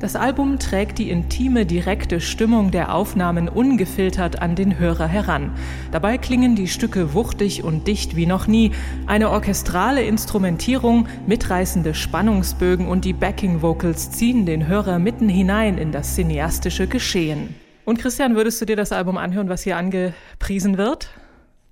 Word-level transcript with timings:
Das 0.00 0.16
Album 0.16 0.58
trägt 0.58 0.96
die 0.96 1.10
intime, 1.10 1.66
direkte 1.66 2.22
Stimmung 2.22 2.70
der 2.70 2.94
Aufnahmen 2.94 3.50
ungefiltert 3.50 4.40
an 4.40 4.54
den 4.54 4.78
Hörer 4.78 5.06
heran. 5.06 5.52
Dabei 5.92 6.16
klingen 6.16 6.56
die 6.56 6.68
Stücke 6.68 7.12
wuchtig 7.12 7.64
und 7.64 7.86
dicht 7.86 8.16
wie 8.16 8.24
noch 8.24 8.46
nie. 8.46 8.72
Eine 9.06 9.28
orchestrale 9.28 10.02
Instrumentierung, 10.02 11.06
mitreißende 11.26 11.92
Spannungsbögen 11.92 12.88
und 12.88 13.04
die 13.04 13.12
Backing 13.12 13.60
Vocals 13.60 14.10
ziehen 14.10 14.46
den 14.46 14.66
Hörer 14.66 14.98
mitten 14.98 15.28
hinein 15.28 15.76
in 15.76 15.92
das 15.92 16.14
cineastische 16.14 16.86
Geschehen. 16.86 17.54
Und 17.84 17.98
Christian, 17.98 18.36
würdest 18.36 18.58
du 18.62 18.64
dir 18.64 18.76
das 18.76 18.92
Album 18.92 19.18
anhören, 19.18 19.50
was 19.50 19.64
hier 19.64 19.76
angepriesen 19.76 20.78
wird? 20.78 21.10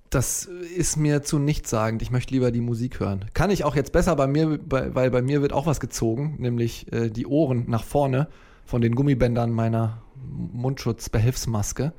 Das 0.09 0.45
ist 0.45 0.97
mir 0.97 1.21
zu 1.21 1.37
nichtssagend. 1.37 2.01
Ich 2.01 2.09
möchte 2.09 2.33
lieber 2.33 2.51
die 2.51 2.61
Musik 2.61 2.99
hören. 2.99 3.25
Kann 3.33 3.51
ich 3.51 3.63
auch 3.63 3.75
jetzt 3.75 3.91
besser 3.91 4.15
bei 4.15 4.25
mir, 4.25 4.59
weil 4.67 5.11
bei 5.11 5.21
mir 5.21 5.41
wird 5.41 5.53
auch 5.53 5.67
was 5.67 5.79
gezogen, 5.79 6.35
nämlich 6.39 6.91
äh, 6.91 7.09
die 7.09 7.27
Ohren 7.27 7.65
nach 7.67 7.83
vorne 7.83 8.27
von 8.65 8.81
den 8.81 8.95
Gummibändern 8.95 9.51
meiner 9.51 10.01
Mundschutzbehelfsmaske. 10.25 11.93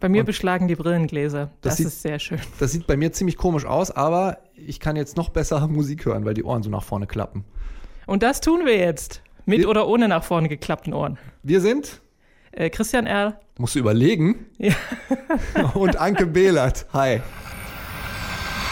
Bei 0.00 0.08
mir 0.08 0.20
Und 0.20 0.26
beschlagen 0.26 0.68
die 0.68 0.74
Brillengläser. 0.74 1.50
Das, 1.60 1.72
das 1.72 1.76
sieht, 1.76 1.86
ist 1.86 2.02
sehr 2.02 2.18
schön. 2.18 2.38
Das 2.58 2.72
sieht 2.72 2.86
bei 2.86 2.96
mir 2.96 3.12
ziemlich 3.12 3.36
komisch 3.36 3.64
aus, 3.64 3.90
aber 3.90 4.38
ich 4.54 4.80
kann 4.80 4.96
jetzt 4.96 5.16
noch 5.16 5.30
besser 5.30 5.66
Musik 5.68 6.04
hören, 6.04 6.24
weil 6.24 6.34
die 6.34 6.44
Ohren 6.44 6.62
so 6.62 6.70
nach 6.70 6.82
vorne 6.82 7.06
klappen. 7.06 7.44
Und 8.06 8.22
das 8.22 8.40
tun 8.40 8.64
wir 8.64 8.76
jetzt. 8.76 9.22
Mit 9.46 9.60
wir, 9.60 9.68
oder 9.68 9.86
ohne 9.86 10.08
nach 10.08 10.24
vorne 10.24 10.48
geklappten 10.48 10.92
Ohren. 10.92 11.18
Wir 11.42 11.60
sind 11.60 12.02
äh, 12.56 12.70
Christian 12.70 13.06
R. 13.06 13.38
Musst 13.58 13.74
du 13.74 13.78
überlegen. 13.78 14.46
Ja. 14.58 14.74
Und 15.74 15.96
Anke 15.96 16.26
Behlert. 16.26 16.86
Hi. 16.92 17.20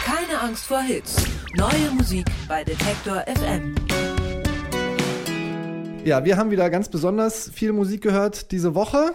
Keine 0.04 0.40
Angst 0.40 0.66
vor 0.66 0.80
Hits. 0.80 1.24
Neue 1.56 1.90
Musik 1.96 2.26
bei 2.48 2.64
Detektor 2.64 3.24
FM. 3.26 3.74
Ja, 6.04 6.24
wir 6.24 6.36
haben 6.36 6.50
wieder 6.50 6.68
ganz 6.68 6.88
besonders 6.88 7.50
viel 7.50 7.72
Musik 7.72 8.02
gehört 8.02 8.50
diese 8.50 8.74
Woche. 8.74 9.12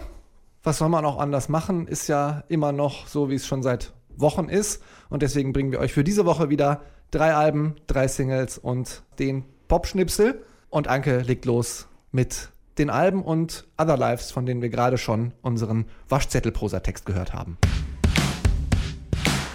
Was 0.62 0.78
soll 0.78 0.88
man 0.88 1.04
auch 1.04 1.18
anders 1.18 1.48
machen? 1.48 1.86
Ist 1.86 2.08
ja 2.08 2.42
immer 2.48 2.72
noch 2.72 3.06
so, 3.06 3.30
wie 3.30 3.36
es 3.36 3.46
schon 3.46 3.62
seit 3.62 3.92
Wochen 4.16 4.48
ist. 4.48 4.82
Und 5.08 5.22
deswegen 5.22 5.52
bringen 5.52 5.72
wir 5.72 5.78
euch 5.78 5.92
für 5.92 6.04
diese 6.04 6.26
Woche 6.26 6.50
wieder 6.50 6.82
drei 7.10 7.34
Alben, 7.34 7.76
drei 7.86 8.08
Singles 8.08 8.58
und 8.58 9.02
den 9.18 9.44
Pop-Schnipsel. 9.68 10.44
Und 10.68 10.88
Anke 10.88 11.20
legt 11.20 11.44
los 11.44 11.86
mit 12.12 12.50
den 12.80 12.90
Alben 12.90 13.22
und 13.22 13.66
Other 13.78 13.98
Lives, 13.98 14.30
von 14.30 14.46
denen 14.46 14.62
wir 14.62 14.70
gerade 14.70 14.96
schon 14.96 15.32
unseren 15.42 15.84
Waschzettelprosa-Text 16.08 17.04
gehört 17.04 17.34
haben. 17.34 17.58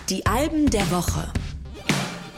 Die 0.10 0.26
Alben 0.28 0.70
der 0.70 0.90
Woche. 0.92 1.34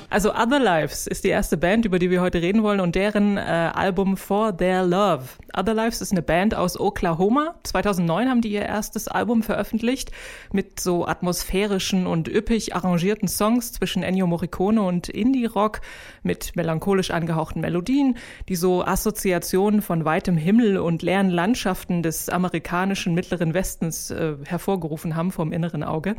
Also 0.10 0.34
Other 0.34 0.60
Lives 0.60 1.06
ist 1.06 1.26
die 1.26 1.30
erste 1.30 1.58
Band, 1.58 1.84
über 1.84 2.00
die 2.00 2.10
wir 2.10 2.22
heute 2.22 2.42
reden 2.42 2.64
wollen 2.64 2.80
und 2.80 2.96
deren 2.96 3.36
äh, 3.36 3.42
Album 3.42 4.16
For 4.16 4.56
Their 4.56 4.84
Love. 4.86 5.26
Other 5.54 5.74
Lives 5.74 6.00
ist 6.00 6.14
eine 6.14 6.22
Band 6.22 6.56
aus 6.56 6.80
Oklahoma. 6.80 7.56
2009 7.64 8.30
haben 8.30 8.40
die 8.40 8.54
ihr 8.54 8.62
erstes 8.62 9.10
Album 9.10 9.44
veröffentlicht 9.44 10.12
mit 10.54 10.80
so 10.80 11.06
atmosphärischen 11.06 12.08
und 12.08 12.30
üppig 12.30 12.74
arrangierten 12.74 13.28
Songs 13.28 13.74
zwischen 13.74 14.02
Ennio 14.02 14.28
Morricone 14.28 14.82
und 14.82 15.10
Indie-Rock 15.10 15.82
mit 16.24 16.56
melancholisch 16.56 17.12
angehauchten 17.12 17.60
Melodien, 17.60 18.18
die 18.48 18.56
so 18.56 18.86
Assoziationen 18.86 19.82
von 19.82 20.06
weitem 20.06 20.38
Himmel 20.38 20.78
und 20.78 21.02
leeren 21.02 21.30
Landschaften 21.30 22.02
des 22.02 22.30
amerikanischen 22.30 23.14
Mittleren 23.14 23.54
Westens 23.54 24.10
äh, 24.12 24.36
hervorgerufen 24.46 25.18
haben 25.18 25.34
vom 25.34 25.52
inneren 25.52 25.84
Auge. 25.84 26.16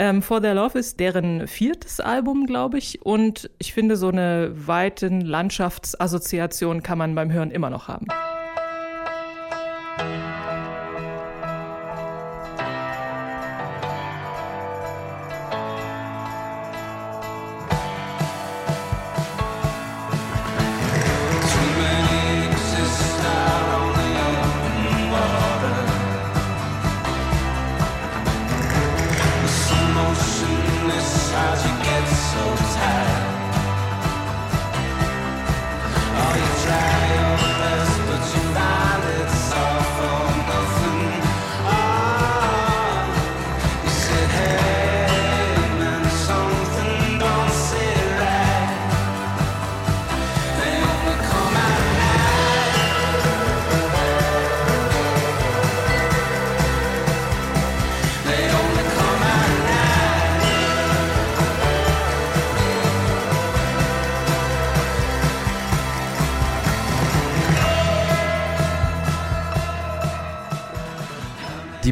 Ähm, 0.00 0.22
For 0.22 0.40
Their 0.40 0.54
Love 0.54 0.78
ist 0.78 0.98
deren 0.98 1.46
viertes 1.46 2.00
Album, 2.00 2.46
glaube 2.46 2.78
ich. 2.78 3.04
Und 3.04 3.50
ich 3.58 3.74
finde, 3.74 3.96
so 3.96 4.08
eine 4.08 4.50
weiten 4.54 5.20
Landschaftsassoziation 5.20 6.82
kann 6.82 6.96
man 6.96 7.14
beim 7.14 7.30
Hören 7.30 7.50
immer 7.50 7.68
noch 7.68 7.86
haben. 7.86 8.06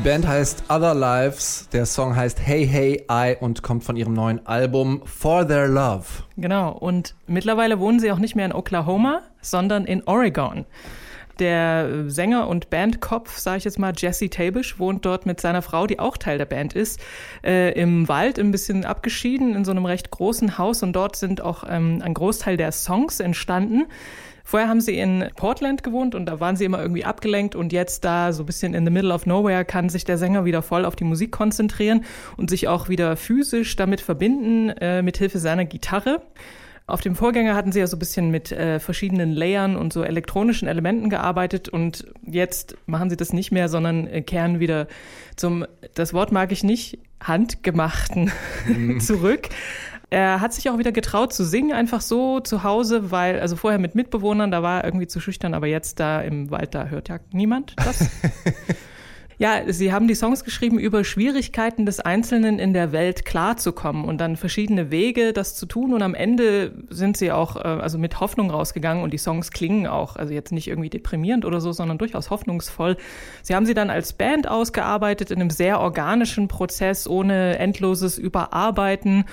Band 0.09 0.27
heißt 0.27 0.65
Other 0.71 0.95
Lives, 0.95 1.69
der 1.71 1.85
Song 1.85 2.17
heißt 2.17 2.41
Hey 2.41 2.67
Hey 2.67 3.05
I 3.13 3.37
und 3.39 3.63
kommt 3.63 3.85
von 3.85 3.95
ihrem 3.95 4.15
neuen 4.15 4.47
Album 4.47 5.03
For 5.05 5.47
Their 5.47 5.69
Love. 5.69 6.07
Genau, 6.39 6.73
und 6.73 7.15
mittlerweile 7.27 7.79
wohnen 7.79 8.01
sie 8.01 8.11
auch 8.11 8.19
nicht 8.19 8.35
mehr 8.35 8.47
in 8.47 8.55
Oklahoma, 8.55 9.21
sondern 9.43 9.85
in 9.85 10.03
Oregon. 10.05 10.65
Der 11.41 12.09
Sänger 12.11 12.49
und 12.49 12.71
Bandkopf, 12.71 13.37
sage 13.37 13.59
ich 13.59 13.65
jetzt 13.65 13.79
mal, 13.79 13.93
Jesse 13.95 14.31
Tabish, 14.31 14.79
wohnt 14.79 15.05
dort 15.05 15.27
mit 15.27 15.43
seiner 15.43 15.61
Frau, 15.61 15.87
die 15.87 15.99
auch 15.99 16.17
Teil 16.17 16.39
der 16.39 16.47
Band 16.47 16.73
ist, 16.73 17.01
äh, 17.45 17.79
im 17.79 18.09
Wald, 18.09 18.39
ein 18.39 18.51
bisschen 18.51 18.87
abgeschieden, 18.87 19.55
in 19.55 19.67
so 19.67 19.73
einem 19.73 19.85
recht 19.85 20.11
großen 20.11 20.57
Haus. 20.57 20.83
Und 20.83 20.95
dort 20.95 21.17
sind 21.17 21.43
auch 21.43 21.65
ähm, 21.69 22.01
ein 22.03 22.15
Großteil 22.15 22.57
der 22.57 22.73
Songs 22.73 23.21
entstanden. 23.21 23.85
Vorher 24.49 24.71
haben 24.71 24.81
sie 24.81 24.99
in 24.99 25.27
Portland 25.37 25.83
gewohnt 25.83 26.15
und 26.15 26.25
da 26.25 26.41
waren 26.41 26.57
sie 26.57 26.65
immer 26.65 26.81
irgendwie 26.81 27.05
abgelenkt 27.05 27.55
und 27.55 27.71
jetzt 27.71 28.03
da 28.03 28.33
so 28.33 28.45
ein 28.45 28.47
bisschen 28.47 28.73
in 28.73 28.87
the 28.87 28.91
middle 28.91 29.13
of 29.13 29.27
nowhere 29.27 29.67
kann 29.67 29.91
sich 29.91 30.07
der 30.07 30.17
Sänger 30.17 30.47
wieder 30.47 30.63
voll 30.63 30.87
auf 30.87 30.97
die 30.97 31.05
Musik 31.05 31.33
konzentrieren 31.33 32.07
und 32.39 32.49
sich 32.49 32.67
auch 32.67 32.89
wieder 32.89 33.19
physisch 33.19 33.77
damit 33.77 34.01
verbinden, 34.01 34.71
äh, 34.71 35.03
mit 35.03 35.19
Hilfe 35.19 35.39
seiner 35.39 35.67
Gitarre. 35.67 36.23
Auf 36.87 37.03
dem 37.03 37.15
Vorgänger 37.15 37.55
hatten 37.55 37.73
sie 37.73 37.81
ja 37.81 37.87
so 37.87 37.97
ein 37.97 37.99
bisschen 37.99 38.31
mit 38.31 38.51
äh, 38.51 38.81
verschiedenen 38.81 39.33
Layern 39.33 39.77
und 39.77 39.93
so 39.93 40.03
elektronischen 40.03 40.67
Elementen 40.67 41.11
gearbeitet 41.11 41.69
und 41.69 42.07
jetzt 42.27 42.79
machen 42.87 43.11
sie 43.11 43.19
das 43.19 43.35
nicht 43.35 43.53
mehr, 43.53 43.69
sondern 43.69 44.07
äh, 44.07 44.23
kehren 44.23 44.61
wieder 44.61 44.89
zum, 45.37 45.67
das 45.93 46.15
Wort 46.15 46.33
mag 46.33 46.53
ich 46.53 46.65
nicht, 46.65 47.01
handgemachten 47.23 48.33
zurück. 49.01 49.51
Er 50.11 50.41
hat 50.41 50.55
sich 50.55 50.71
auch 50.71 50.79
wieder 50.79 50.93
getraut 50.93 51.35
zu 51.35 51.45
singen, 51.45 51.73
einfach 51.73 52.01
so 52.01 52.41
zu 52.41 52.63
Hause, 52.63 53.11
weil, 53.11 53.41
also 53.41 53.57
vorher 53.57 53.79
mit 53.79 53.95
Mitbewohnern, 53.95 54.51
da 54.51 54.63
war 54.63 54.79
er 54.79 54.85
irgendwie 54.85 55.07
zu 55.07 55.21
schüchtern, 55.21 55.53
aber 55.53 55.67
jetzt 55.67 56.01
da 56.01 56.23
im 56.23 56.51
Wald, 56.51 56.75
da 56.75 56.87
hört 56.87 57.11
ja 57.11 57.19
niemand 57.31 57.75
das. 57.77 58.09
ja, 59.39 59.71
sie 59.71 59.93
haben 59.93 60.09
die 60.09 60.15
Songs 60.15 60.45
geschrieben 60.45 60.79
über 60.79 61.05
Schwierigkeiten 61.05 61.85
des 61.85 62.01
Einzelnen 62.01 62.59
in 62.59 62.73
der 62.73 62.93
Welt 62.93 63.27
klarzukommen 63.27 64.07
und 64.07 64.19
dann 64.19 64.37
verschiedene 64.37 64.91
Wege, 64.91 65.35
das 65.35 65.55
zu 65.57 65.67
tun. 65.67 65.93
Und 65.93 66.01
am 66.01 66.15
Ende 66.15 66.73
sind 66.89 67.19
sie 67.19 67.31
auch 67.31 67.57
äh, 67.57 67.61
also 67.61 67.99
mit 67.99 68.19
Hoffnung 68.19 68.51
rausgegangen 68.51 69.05
und 69.05 69.13
die 69.13 69.19
Songs 69.19 69.51
klingen 69.51 69.87
auch, 69.87 70.17
also 70.17 70.33
jetzt 70.33 70.53
nicht 70.53 70.69
irgendwie 70.69 70.91
deprimierend 70.91 71.45
oder 71.45 71.61
so, 71.61 71.73
sondern 71.73 71.99
durchaus 71.99 72.31
hoffnungsvoll. 72.31 72.97
Sie 73.43 73.55
haben 73.55 73.67
sie 73.67 73.75
dann 73.75 73.91
als 73.91 74.15
Band 74.15 74.49
ausgearbeitet 74.49 75.31
in 75.31 75.39
einem 75.39 75.51
sehr 75.51 75.81
organischen 75.81 76.49
Prozess, 76.49 77.07
ohne 77.07 77.59
endloses 77.59 78.17
Überarbeiten. 78.17 79.27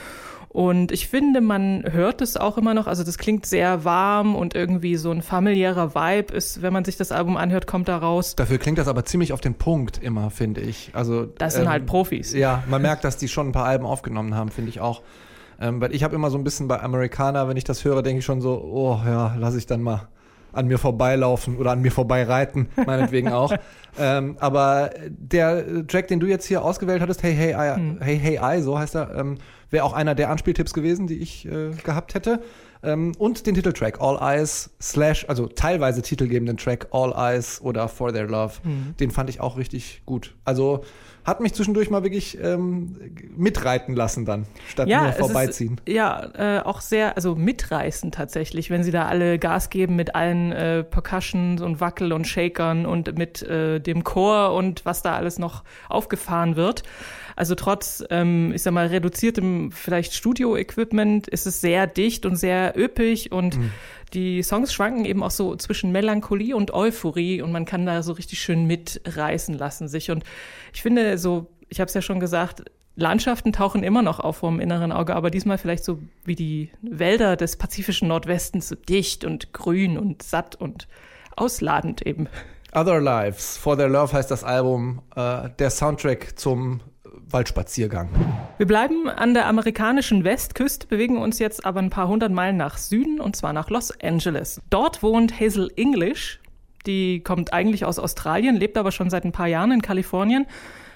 Und 0.56 0.94
ich 0.94 1.10
finde, 1.10 1.42
man 1.42 1.84
hört 1.84 2.22
es 2.22 2.38
auch 2.38 2.58
immer 2.58 2.74
noch. 2.74 2.88
Also 2.88 3.04
das 3.04 3.18
klingt 3.18 3.46
sehr 3.46 3.84
warm 3.84 4.38
und 4.38 4.56
irgendwie 4.56 4.96
so 4.96 5.12
ein 5.12 5.22
familiärer 5.22 5.96
Vibe 5.96 6.34
ist, 6.34 6.62
wenn 6.62 6.72
man 6.72 6.86
sich 6.86 6.96
das 6.96 7.12
Album 7.12 7.36
anhört, 7.36 7.68
kommt 7.68 7.90
da 7.90 7.98
raus. 7.98 8.38
Dafür 8.38 8.58
klingt 8.58 8.78
das 8.78 8.88
aber 8.88 9.04
ziemlich 9.04 9.34
auf 9.34 9.42
den 9.42 9.56
Punkt 9.56 10.02
immer, 10.02 10.30
finde 10.30 10.62
ich. 10.62 10.92
Also 10.94 11.26
das 11.26 11.56
sind 11.56 11.64
ähm, 11.64 11.70
halt 11.72 11.86
Profis. 11.86 12.32
Ja, 12.32 12.64
man 12.70 12.82
merkt, 12.82 13.04
dass 13.04 13.18
die 13.18 13.28
schon 13.28 13.50
ein 13.50 13.52
paar 13.52 13.66
Alben 13.66 13.86
aufgenommen 13.86 14.34
haben, 14.34 14.50
finde 14.50 14.70
ich 14.70 14.80
auch. 14.80 15.02
Ähm, 15.60 15.82
weil 15.82 15.94
ich 15.94 16.06
habe 16.06 16.16
immer 16.16 16.30
so 16.30 16.38
ein 16.38 16.46
bisschen 16.46 16.70
bei 16.70 16.82
Amerikaner, 16.82 17.50
wenn 17.50 17.58
ich 17.58 17.66
das 17.66 17.84
höre, 17.84 18.02
denke 18.02 18.20
ich 18.20 18.26
schon 18.26 18.40
so, 18.40 18.58
oh 18.58 18.98
ja, 19.06 19.36
lass 19.38 19.56
ich 19.56 19.66
dann 19.66 19.82
mal 19.82 20.08
an 20.56 20.68
mir 20.68 20.78
vorbeilaufen 20.78 21.58
oder 21.58 21.72
an 21.72 21.82
mir 21.82 21.92
vorbeireiten, 21.92 22.68
meinetwegen 22.86 23.30
auch. 23.30 23.54
ähm, 24.00 24.38
aber 24.40 24.92
der 25.08 25.88
Track, 25.88 26.08
den 26.08 26.20
du 26.20 26.28
jetzt 26.28 26.46
hier 26.46 26.64
ausgewählt 26.64 27.02
hattest, 27.02 27.24
Hey 27.24 27.36
Hey 27.36 27.54
I, 27.54 27.76
hm. 27.76 28.02
Hey 28.02 28.20
Hey 28.20 28.40
I, 28.42 28.62
so 28.62 28.78
heißt 28.78 28.96
er, 28.96 29.16
ähm, 29.16 29.38
wäre 29.70 29.84
auch 29.84 29.94
einer 29.94 30.16
der 30.16 30.30
Anspieltipps 30.30 30.74
gewesen, 30.74 31.08
die 31.08 31.18
ich 31.18 31.46
äh, 31.46 31.72
gehabt 31.84 32.14
hätte. 32.14 32.42
Ähm, 32.84 33.14
und 33.18 33.48
den 33.48 33.56
Titeltrack 33.56 34.00
All 34.00 34.18
Eyes 34.22 34.70
slash, 34.82 35.26
also 35.28 35.48
teilweise 35.48 36.02
titelgebenden 36.02 36.58
Track 36.58 36.88
All 36.92 37.14
Eyes 37.16 37.60
oder 37.62 37.88
For 37.88 38.14
Their 38.14 38.28
Love. 38.28 38.54
Mhm. 38.64 38.96
Den 39.00 39.12
fand 39.12 39.30
ich 39.30 39.42
auch 39.42 39.58
richtig 39.58 40.04
gut. 40.06 40.36
Also 40.46 40.84
hat 41.26 41.42
mich 41.42 41.54
zwischendurch 41.54 41.90
mal 41.90 42.04
wirklich 42.04 42.38
ähm, 42.42 42.96
mitreiten 43.36 43.96
lassen 43.96 44.26
dann, 44.26 44.46
statt 44.70 44.88
nur 44.88 45.08
es 45.08 45.18
vorbeiziehen. 45.18 45.82
Ist, 45.84 45.94
ja, 45.94 46.60
äh, 46.60 46.62
auch 46.62 46.82
sehr, 46.82 47.16
also 47.16 47.36
mitreißend 47.36 48.14
tatsächlich, 48.14 48.70
wenn 48.70 48.84
sie 48.84 48.92
da 48.92 49.08
alle 49.08 49.40
Gas 49.40 49.72
geben 49.72 49.96
mit 49.96 50.14
allen 50.14 50.52
äh, 50.52 50.84
Percussions 50.84 51.62
und 51.62 51.82
Wackel 51.82 52.14
und 52.14 52.28
Shakern 52.28 52.86
und 52.86 53.18
mit 53.18 53.42
äh, 53.42 53.80
dem 53.80 54.04
Chor 54.04 54.54
und 54.54 54.86
was 54.86 55.02
da 55.02 55.16
alles 55.16 55.40
noch 55.40 55.64
aufgefahren 55.90 56.56
wird. 56.56 56.84
Also 57.36 57.56
trotz, 57.56 58.04
ähm, 58.12 58.54
ich 58.54 58.62
sag 58.62 58.74
mal, 58.74 58.88
reduziertem 58.88 59.72
vielleicht 59.72 60.14
Studio-Equipment 60.14 61.28
ist 61.28 61.48
es 61.48 61.60
sehr 61.60 61.88
dicht 61.88 62.26
und 62.26 62.38
sehr 62.38 62.78
üppig 62.78 63.32
und 63.32 63.58
mhm. 63.58 63.72
Die 64.16 64.42
Songs 64.42 64.74
schwanken 64.74 65.06
eben 65.06 65.22
auch 65.22 65.32
so 65.32 65.56
zwischen 65.56 65.92
Melancholie 65.92 66.56
und 66.56 66.74
Euphorie 66.74 67.42
und 67.42 67.52
man 67.52 67.66
kann 67.66 67.86
da 67.86 68.02
so 68.02 68.14
richtig 68.14 68.40
schön 68.40 68.66
mitreißen 68.66 69.56
lassen 69.56 69.88
sich. 69.88 70.10
Und 70.10 70.24
ich 70.74 70.82
finde 70.82 71.18
so, 71.18 71.48
ich 71.70 71.80
habe 71.80 71.90
es 71.90 71.94
ja 71.94 72.02
schon 72.02 72.20
gesagt, 72.20 72.64
Landschaften 72.96 73.52
tauchen 73.52 73.84
immer 73.84 74.02
noch 74.02 74.22
auf 74.22 74.38
vom 74.38 74.62
inneren 74.62 74.94
Auge, 74.94 75.16
aber 75.16 75.30
diesmal 75.30 75.58
vielleicht 75.58 75.84
so 75.84 76.00
wie 76.24 76.36
die 76.36 76.72
Wälder 76.82 77.36
des 77.36 77.58
pazifischen 77.58 78.08
Nordwestens, 78.08 78.70
so 78.70 78.76
dicht 78.76 79.26
und 79.26 79.52
grün 79.52 79.98
und 79.98 80.24
satt 80.24 80.56
und 80.56 80.88
ausladend 81.36 82.06
eben. 82.06 82.30
Other 82.74 83.02
Lives, 83.02 83.58
For 83.58 83.78
Their 83.78 83.90
Love 83.90 84.14
heißt 84.14 84.32
das 84.32 84.46
Album, 84.46 85.02
äh, 85.16 85.50
der 85.60 85.70
Soundtrack 85.70 86.40
zum 86.40 86.80
Waldspaziergang. 87.30 88.10
Wir 88.58 88.68
bleiben 88.68 89.10
an 89.10 89.34
der 89.34 89.48
amerikanischen 89.48 90.24
Westküste, 90.24 90.88
bewegen 90.88 91.18
uns 91.18 91.40
jetzt 91.40 91.66
aber 91.66 91.80
ein 91.80 91.90
paar 91.90 92.08
hundert 92.08 92.32
Meilen 92.32 92.58
nach 92.58 92.78
Süden 92.78 93.20
und 93.20 93.36
zwar 93.36 93.54
nach 93.54 93.70
Los 93.70 93.92
Angeles. 94.02 94.62
Dort 94.70 95.04
wohnt 95.04 95.40
Hazel 95.40 95.72
English. 95.76 96.40
Die 96.86 97.22
kommt 97.22 97.52
eigentlich 97.52 97.84
aus 97.86 98.00
Australien, 98.00 98.56
lebt 98.56 98.78
aber 98.78 98.92
schon 98.92 99.10
seit 99.10 99.26
ein 99.26 99.32
paar 99.32 99.48
Jahren 99.48 99.72
in 99.72 99.82
Kalifornien 99.82 100.46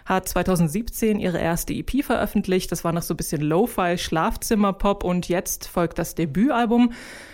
hat 0.10 0.28
2017 0.28 1.20
ihre 1.20 1.38
erste 1.38 1.72
EP 1.72 2.04
veröffentlicht. 2.04 2.72
Das 2.72 2.84
war 2.84 2.92
noch 2.92 3.04
so 3.04 3.14
ein 3.14 3.18
bisschen 3.18 3.42
Lo-Fi, 3.42 3.98
Schlafzimmer-Pop 3.98 5.04
und 5.04 5.30
jetzt 5.30 5.68
folgt 5.68 6.00
das 6.00 6.16
Debütalbum. 6.16 6.94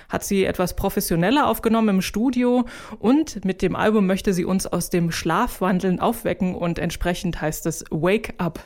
Hat 0.10 0.26
sie 0.26 0.44
etwas 0.44 0.76
professioneller 0.76 1.48
aufgenommen 1.48 1.90
im 1.90 2.02
Studio 2.02 2.66
und 3.00 3.44
mit 3.46 3.62
dem 3.62 3.76
Album 3.78 4.06
möchte 4.06 4.34
sie 4.34 4.46
uns 4.46 4.68
aus 4.68 4.90
dem 4.90 5.12
Schlafwandeln 5.12 6.02
aufwecken 6.02 6.54
und 6.54 6.78
entsprechend 6.78 7.42
heißt 7.42 7.66
es 7.66 7.86
Wake 7.92 8.34
Up. 8.38 8.60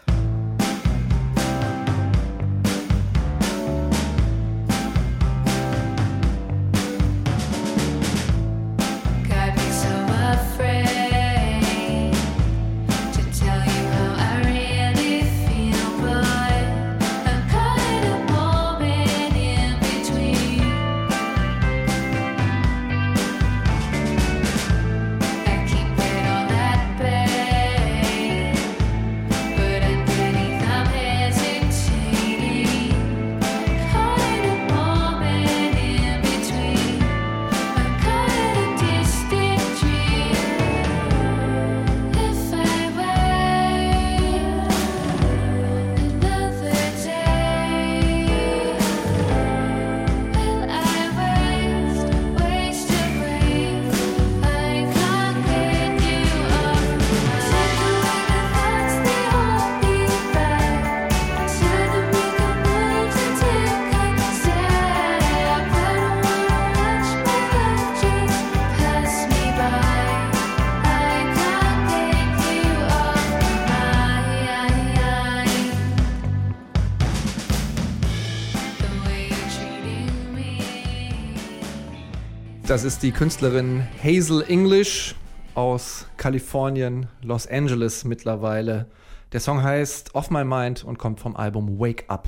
Das 82.69 82.83
ist 82.83 83.01
die 83.01 83.11
Künstlerin 83.11 83.81
Hazel 84.03 84.45
English 84.47 85.15
aus 85.55 86.05
Kalifornien, 86.17 87.07
Los 87.23 87.47
Angeles 87.47 88.05
mittlerweile. 88.05 88.85
Der 89.31 89.39
Song 89.39 89.63
heißt 89.63 90.13
Off 90.13 90.29
My 90.29 90.45
Mind 90.45 90.83
und 90.83 90.99
kommt 90.99 91.19
vom 91.19 91.35
Album 91.35 91.79
Wake 91.79 92.03
Up. 92.09 92.27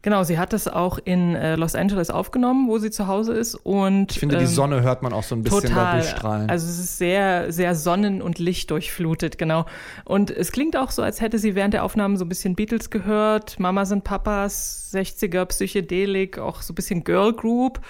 Genau, 0.00 0.22
sie 0.22 0.38
hat 0.38 0.54
es 0.54 0.68
auch 0.68 0.98
in 1.04 1.34
äh, 1.34 1.56
Los 1.56 1.74
Angeles 1.74 2.08
aufgenommen, 2.08 2.66
wo 2.66 2.78
sie 2.78 2.90
zu 2.90 3.06
Hause 3.06 3.34
ist. 3.34 3.56
Und, 3.56 4.12
ich 4.12 4.20
finde, 4.20 4.36
ähm, 4.36 4.40
die 4.40 4.46
Sonne 4.46 4.80
hört 4.82 5.02
man 5.02 5.12
auch 5.12 5.22
so 5.22 5.34
ein 5.34 5.42
bisschen 5.42 5.68
total, 5.68 6.00
durchstrahlen. 6.00 6.48
Also 6.48 6.66
es 6.66 6.78
ist 6.78 6.96
sehr, 6.96 7.52
sehr 7.52 7.74
sonnen- 7.74 8.22
und 8.22 8.38
lichtdurchflutet, 8.38 9.36
genau. 9.36 9.66
Und 10.06 10.30
es 10.30 10.50
klingt 10.50 10.78
auch 10.78 10.90
so, 10.90 11.02
als 11.02 11.20
hätte 11.20 11.38
sie 11.38 11.54
während 11.54 11.74
der 11.74 11.84
Aufnahmen 11.84 12.16
so 12.16 12.24
ein 12.24 12.30
bisschen 12.30 12.54
Beatles 12.54 12.88
gehört, 12.88 13.60
Mama 13.60 13.84
sind 13.84 14.02
Papas, 14.02 14.90
60er 14.94 15.44
Psychedelik, 15.44 16.38
auch 16.38 16.62
so 16.62 16.72
ein 16.72 16.74
bisschen 16.74 17.04
Girl 17.04 17.34
Group. 17.34 17.82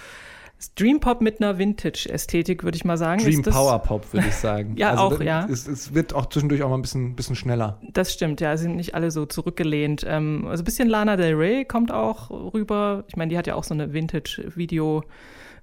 Dream 0.77 1.01
Pop 1.01 1.21
mit 1.21 1.41
einer 1.41 1.59
Vintage-Ästhetik, 1.59 2.65
würde 2.65 2.77
ich 2.77 2.85
mal 2.85 2.97
sagen. 2.97 3.23
Dream 3.23 3.43
Power 3.43 3.79
Pop, 3.81 4.13
würde 4.13 4.29
ich 4.29 4.35
sagen. 4.35 4.75
ja, 4.79 4.91
also 4.91 5.17
auch, 5.17 5.21
ja. 5.21 5.47
Es, 5.51 5.69
es, 5.69 5.95
wird 5.95 6.15
auch 6.15 6.27
zwischendurch 6.27 6.63
auch 6.63 6.71
mal 6.71 6.77
ein 6.77 6.83
bisschen, 6.83 7.15
bisschen 7.15 7.37
schneller. 7.37 7.79
Das 7.93 8.13
stimmt, 8.13 8.41
ja. 8.41 8.57
Sind 8.57 8.77
nicht 8.77 8.95
alle 8.95 9.11
so 9.11 9.27
zurückgelehnt. 9.27 10.05
Ähm, 10.07 10.47
also 10.49 10.63
ein 10.63 10.65
bisschen 10.65 10.89
Lana 10.89 11.17
Del 11.17 11.35
Rey 11.35 11.65
kommt 11.65 11.93
auch 11.93 12.31
rüber. 12.31 13.05
Ich 13.09 13.17
meine, 13.17 13.31
die 13.31 13.39
hat 13.39 13.47
ja 13.47 13.55
auch 13.55 13.65
so 13.65 13.75
eine 13.75 13.93
Vintage-Video- 13.93 15.05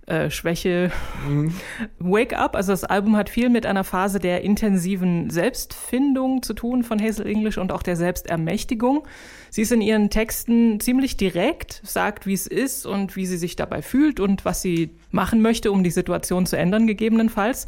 äh, 0.07 0.31
Schwäche. 0.31 0.91
Mhm. 1.27 1.53
Wake 1.99 2.37
Up, 2.37 2.55
also 2.55 2.73
das 2.73 2.83
Album 2.83 3.15
hat 3.15 3.29
viel 3.29 3.49
mit 3.49 3.65
einer 3.65 3.83
Phase 3.83 4.19
der 4.19 4.41
intensiven 4.41 5.29
Selbstfindung 5.29 6.41
zu 6.41 6.53
tun 6.53 6.83
von 6.83 6.99
Hazel 7.01 7.27
English 7.27 7.57
und 7.57 7.71
auch 7.71 7.83
der 7.83 7.95
Selbstermächtigung. 7.95 9.07
Sie 9.53 9.63
ist 9.63 9.73
in 9.73 9.81
ihren 9.81 10.09
Texten 10.09 10.79
ziemlich 10.79 11.17
direkt, 11.17 11.81
sagt, 11.83 12.25
wie 12.25 12.33
es 12.33 12.47
ist 12.47 12.85
und 12.85 13.17
wie 13.17 13.25
sie 13.25 13.35
sich 13.35 13.57
dabei 13.57 13.81
fühlt 13.81 14.21
und 14.21 14.45
was 14.45 14.61
sie 14.61 14.91
machen 15.11 15.41
möchte, 15.41 15.73
um 15.73 15.83
die 15.83 15.91
Situation 15.91 16.45
zu 16.45 16.57
ändern, 16.57 16.87
gegebenenfalls. 16.87 17.67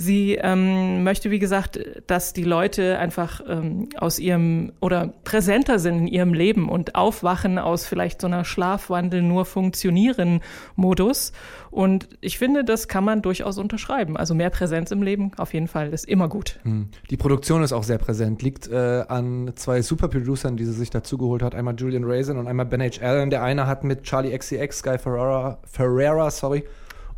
Sie 0.00 0.36
ähm, 0.36 1.04
möchte, 1.04 1.30
wie 1.30 1.38
gesagt, 1.38 1.78
dass 2.06 2.32
die 2.32 2.42
Leute 2.42 2.98
einfach 2.98 3.42
ähm, 3.46 3.90
aus 3.98 4.18
ihrem 4.18 4.72
oder 4.80 5.12
präsenter 5.24 5.78
sind 5.78 5.98
in 5.98 6.06
ihrem 6.06 6.32
Leben 6.32 6.70
und 6.70 6.94
aufwachen 6.94 7.58
aus 7.58 7.84
vielleicht 7.84 8.22
so 8.22 8.26
einer 8.26 8.46
Schlafwandel 8.46 9.20
nur 9.20 9.44
funktionieren 9.44 10.40
Modus. 10.74 11.32
Und 11.70 12.08
ich 12.22 12.38
finde, 12.38 12.64
das 12.64 12.88
kann 12.88 13.04
man 13.04 13.20
durchaus 13.20 13.58
unterschreiben. 13.58 14.16
Also 14.16 14.34
mehr 14.34 14.48
Präsenz 14.48 14.90
im 14.90 15.02
Leben 15.02 15.32
auf 15.36 15.52
jeden 15.52 15.68
Fall 15.68 15.90
ist 15.90 16.08
immer 16.08 16.30
gut. 16.30 16.60
Hm. 16.62 16.88
Die 17.10 17.18
Produktion 17.18 17.62
ist 17.62 17.74
auch 17.74 17.84
sehr 17.84 17.98
präsent. 17.98 18.40
Liegt 18.40 18.68
äh, 18.68 19.04
an 19.06 19.52
zwei 19.54 19.82
Superproducern, 19.82 20.56
die 20.56 20.64
sie 20.64 20.72
sich 20.72 20.88
dazugeholt 20.88 21.42
hat. 21.42 21.54
Einmal 21.54 21.74
Julian 21.76 22.04
Raisin 22.04 22.38
und 22.38 22.48
einmal 22.48 22.64
Ben 22.64 22.80
H. 22.80 23.02
Allen. 23.02 23.28
Der 23.28 23.42
eine 23.42 23.66
hat 23.66 23.84
mit 23.84 24.04
Charlie 24.04 24.34
XCX, 24.34 24.82
Guy 24.82 24.98
Ferrara, 24.98 25.58
Ferrera, 25.70 26.30
sorry, 26.30 26.64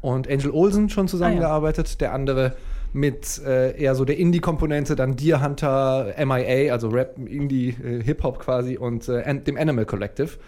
und 0.01 0.29
Angel 0.29 0.51
Olsen 0.51 0.89
schon 0.89 1.07
zusammengearbeitet. 1.07 1.87
Ah, 1.87 1.93
ja. 1.93 1.97
Der 2.01 2.12
andere 2.12 2.57
mit 2.93 3.41
äh, 3.45 3.77
eher 3.81 3.95
so 3.95 4.05
der 4.05 4.19
Indie-Komponente, 4.19 4.97
dann 4.97 5.17
Deer 5.17 5.43
Hunter, 5.43 6.15
MIA, 6.19 6.73
also 6.73 6.89
Rap, 6.89 7.17
Indie, 7.19 7.71
äh, 7.71 8.03
Hip-Hop 8.03 8.39
quasi 8.39 8.77
und 8.77 9.09
äh, 9.09 9.41
dem 9.43 9.57
Animal 9.57 9.87
Collective. 9.87 10.39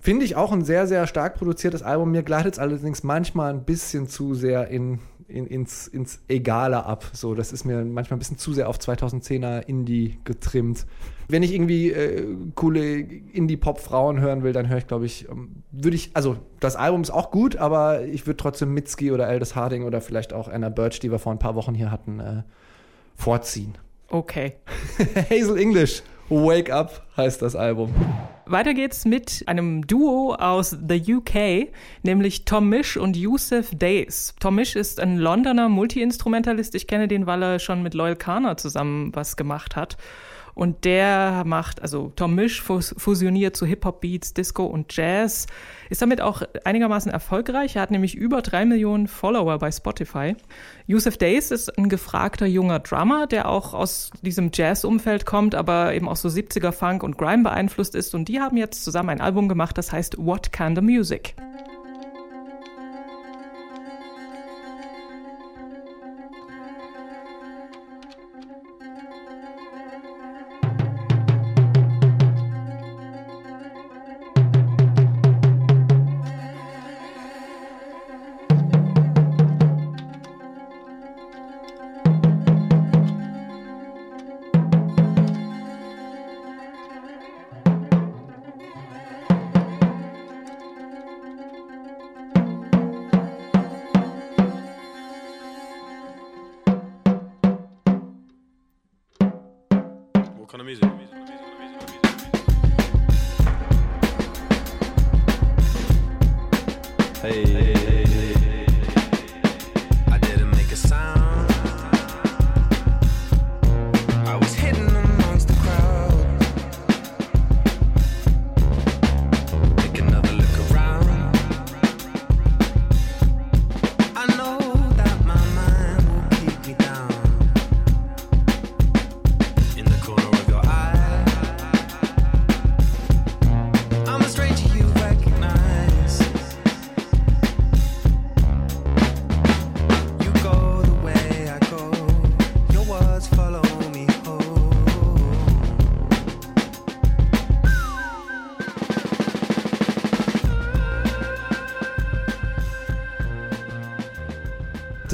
Finde 0.00 0.24
ich 0.24 0.34
auch 0.34 0.50
ein 0.50 0.64
sehr, 0.64 0.88
sehr 0.88 1.06
stark 1.06 1.36
produziertes 1.36 1.82
Album. 1.82 2.10
Mir 2.10 2.24
gleitet 2.24 2.54
es 2.54 2.58
allerdings 2.58 3.04
manchmal 3.04 3.52
ein 3.52 3.64
bisschen 3.64 4.08
zu 4.08 4.34
sehr 4.34 4.66
in, 4.66 4.98
in, 5.28 5.46
ins, 5.46 5.86
ins 5.86 6.20
Egale 6.26 6.84
ab. 6.84 7.04
So, 7.12 7.36
das 7.36 7.52
ist 7.52 7.64
mir 7.64 7.84
manchmal 7.84 8.16
ein 8.16 8.18
bisschen 8.18 8.36
zu 8.36 8.52
sehr 8.52 8.68
auf 8.68 8.78
2010er 8.78 9.60
Indie 9.60 10.18
getrimmt. 10.24 10.86
Wenn 11.28 11.44
ich 11.44 11.54
irgendwie 11.54 11.92
äh, 11.92 12.26
coole 12.56 12.98
Indie-Pop-Frauen 12.98 14.18
hören 14.18 14.42
will, 14.42 14.52
dann 14.52 14.68
höre 14.68 14.78
ich, 14.78 14.88
glaube 14.88 15.06
ich, 15.06 15.28
ähm, 15.28 15.61
würde 15.72 15.96
ich, 15.96 16.10
also 16.14 16.36
das 16.60 16.76
Album 16.76 17.02
ist 17.02 17.10
auch 17.10 17.30
gut, 17.30 17.56
aber 17.56 18.04
ich 18.04 18.26
würde 18.26 18.36
trotzdem 18.36 18.74
Mitski 18.74 19.10
oder 19.10 19.26
Aldous 19.26 19.56
Harding 19.56 19.84
oder 19.84 20.00
vielleicht 20.00 20.32
auch 20.32 20.48
Anna 20.48 20.68
Birch, 20.68 21.00
die 21.00 21.10
wir 21.10 21.18
vor 21.18 21.32
ein 21.32 21.38
paar 21.38 21.54
Wochen 21.54 21.74
hier 21.74 21.90
hatten, 21.90 22.20
äh, 22.20 22.42
vorziehen. 23.16 23.76
Okay. 24.08 24.54
Hazel 25.30 25.58
English, 25.58 26.02
Wake 26.28 26.70
Up 26.70 27.02
heißt 27.16 27.40
das 27.40 27.56
Album. 27.56 27.94
Weiter 28.44 28.74
geht's 28.74 29.06
mit 29.06 29.44
einem 29.46 29.86
Duo 29.86 30.34
aus 30.34 30.76
the 30.86 31.14
UK, 31.14 31.72
nämlich 32.02 32.44
Tom 32.44 32.68
Misch 32.68 32.98
und 32.98 33.16
Yusuf 33.16 33.70
Days. 33.74 34.34
Tom 34.40 34.56
Misch 34.56 34.76
ist 34.76 35.00
ein 35.00 35.16
Londoner 35.16 35.70
Multiinstrumentalist. 35.70 36.74
Ich 36.74 36.86
kenne 36.86 37.08
den, 37.08 37.26
weil 37.26 37.42
er 37.42 37.58
schon 37.58 37.82
mit 37.82 37.94
Loyal 37.94 38.16
Kana 38.16 38.56
zusammen 38.58 39.14
was 39.14 39.36
gemacht 39.36 39.76
hat. 39.76 39.96
Und 40.54 40.84
der 40.84 41.44
macht, 41.46 41.80
also 41.80 42.12
Tom 42.14 42.34
Misch 42.34 42.62
fusioniert 42.62 43.56
zu 43.56 43.64
Hip-Hop-Beats, 43.64 44.34
Disco 44.34 44.64
und 44.64 44.94
Jazz, 44.94 45.46
ist 45.88 46.02
damit 46.02 46.20
auch 46.20 46.42
einigermaßen 46.64 47.10
erfolgreich. 47.10 47.76
Er 47.76 47.82
hat 47.82 47.90
nämlich 47.90 48.14
über 48.14 48.42
drei 48.42 48.64
Millionen 48.64 49.08
Follower 49.08 49.58
bei 49.58 49.70
Spotify. 49.70 50.36
Yusuf 50.86 51.16
Days 51.16 51.50
ist 51.50 51.78
ein 51.78 51.88
gefragter 51.88 52.46
junger 52.46 52.80
Drummer, 52.80 53.26
der 53.26 53.48
auch 53.48 53.72
aus 53.72 54.10
diesem 54.20 54.50
Jazz-Umfeld 54.52 55.26
kommt, 55.26 55.54
aber 55.54 55.94
eben 55.94 56.08
auch 56.08 56.16
so 56.16 56.28
70er 56.28 56.72
Funk 56.72 57.02
und 57.02 57.16
Grime 57.16 57.44
beeinflusst 57.44 57.94
ist. 57.94 58.14
Und 58.14 58.26
die 58.28 58.40
haben 58.40 58.56
jetzt 58.56 58.84
zusammen 58.84 59.10
ein 59.10 59.20
Album 59.20 59.48
gemacht, 59.48 59.78
das 59.78 59.92
heißt 59.92 60.18
What 60.18 60.52
Kind 60.52 60.78
of 60.78 60.84
Music? 60.84 61.34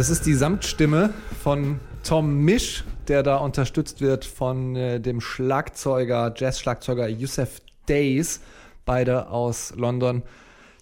Das 0.09 0.21
ist 0.21 0.25
die 0.25 0.33
Samtstimme 0.33 1.13
von 1.43 1.81
Tom 2.03 2.39
Misch, 2.43 2.83
der 3.09 3.23
da 3.23 3.37
unterstützt 3.37 4.01
wird 4.01 4.25
von 4.25 4.75
äh, 4.75 5.01
dem 5.01 5.21
Schlagzeuger, 5.21 6.33
Jazz-Schlagzeuger 6.35 7.09
Yusuf 7.09 7.61
Days, 7.91 8.41
beide 8.87 9.29
aus 9.29 9.75
London. 9.77 10.23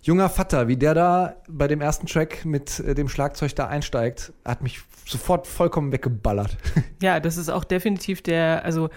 Junger 0.00 0.28
Vater, 0.28 0.68
wie 0.68 0.76
der 0.76 0.94
da 0.94 1.34
bei 1.48 1.66
dem 1.66 1.80
ersten 1.80 2.06
Track 2.06 2.44
mit 2.44 2.78
äh, 2.78 2.94
dem 2.94 3.08
Schlagzeug 3.08 3.56
da 3.56 3.66
einsteigt, 3.66 4.32
hat 4.44 4.62
mich 4.62 4.82
sofort 5.04 5.48
vollkommen 5.48 5.90
weggeballert. 5.90 6.56
Ja, 7.02 7.18
das 7.18 7.36
ist 7.36 7.48
auch 7.48 7.64
definitiv 7.64 8.22
der, 8.22 8.64
also 8.64 8.90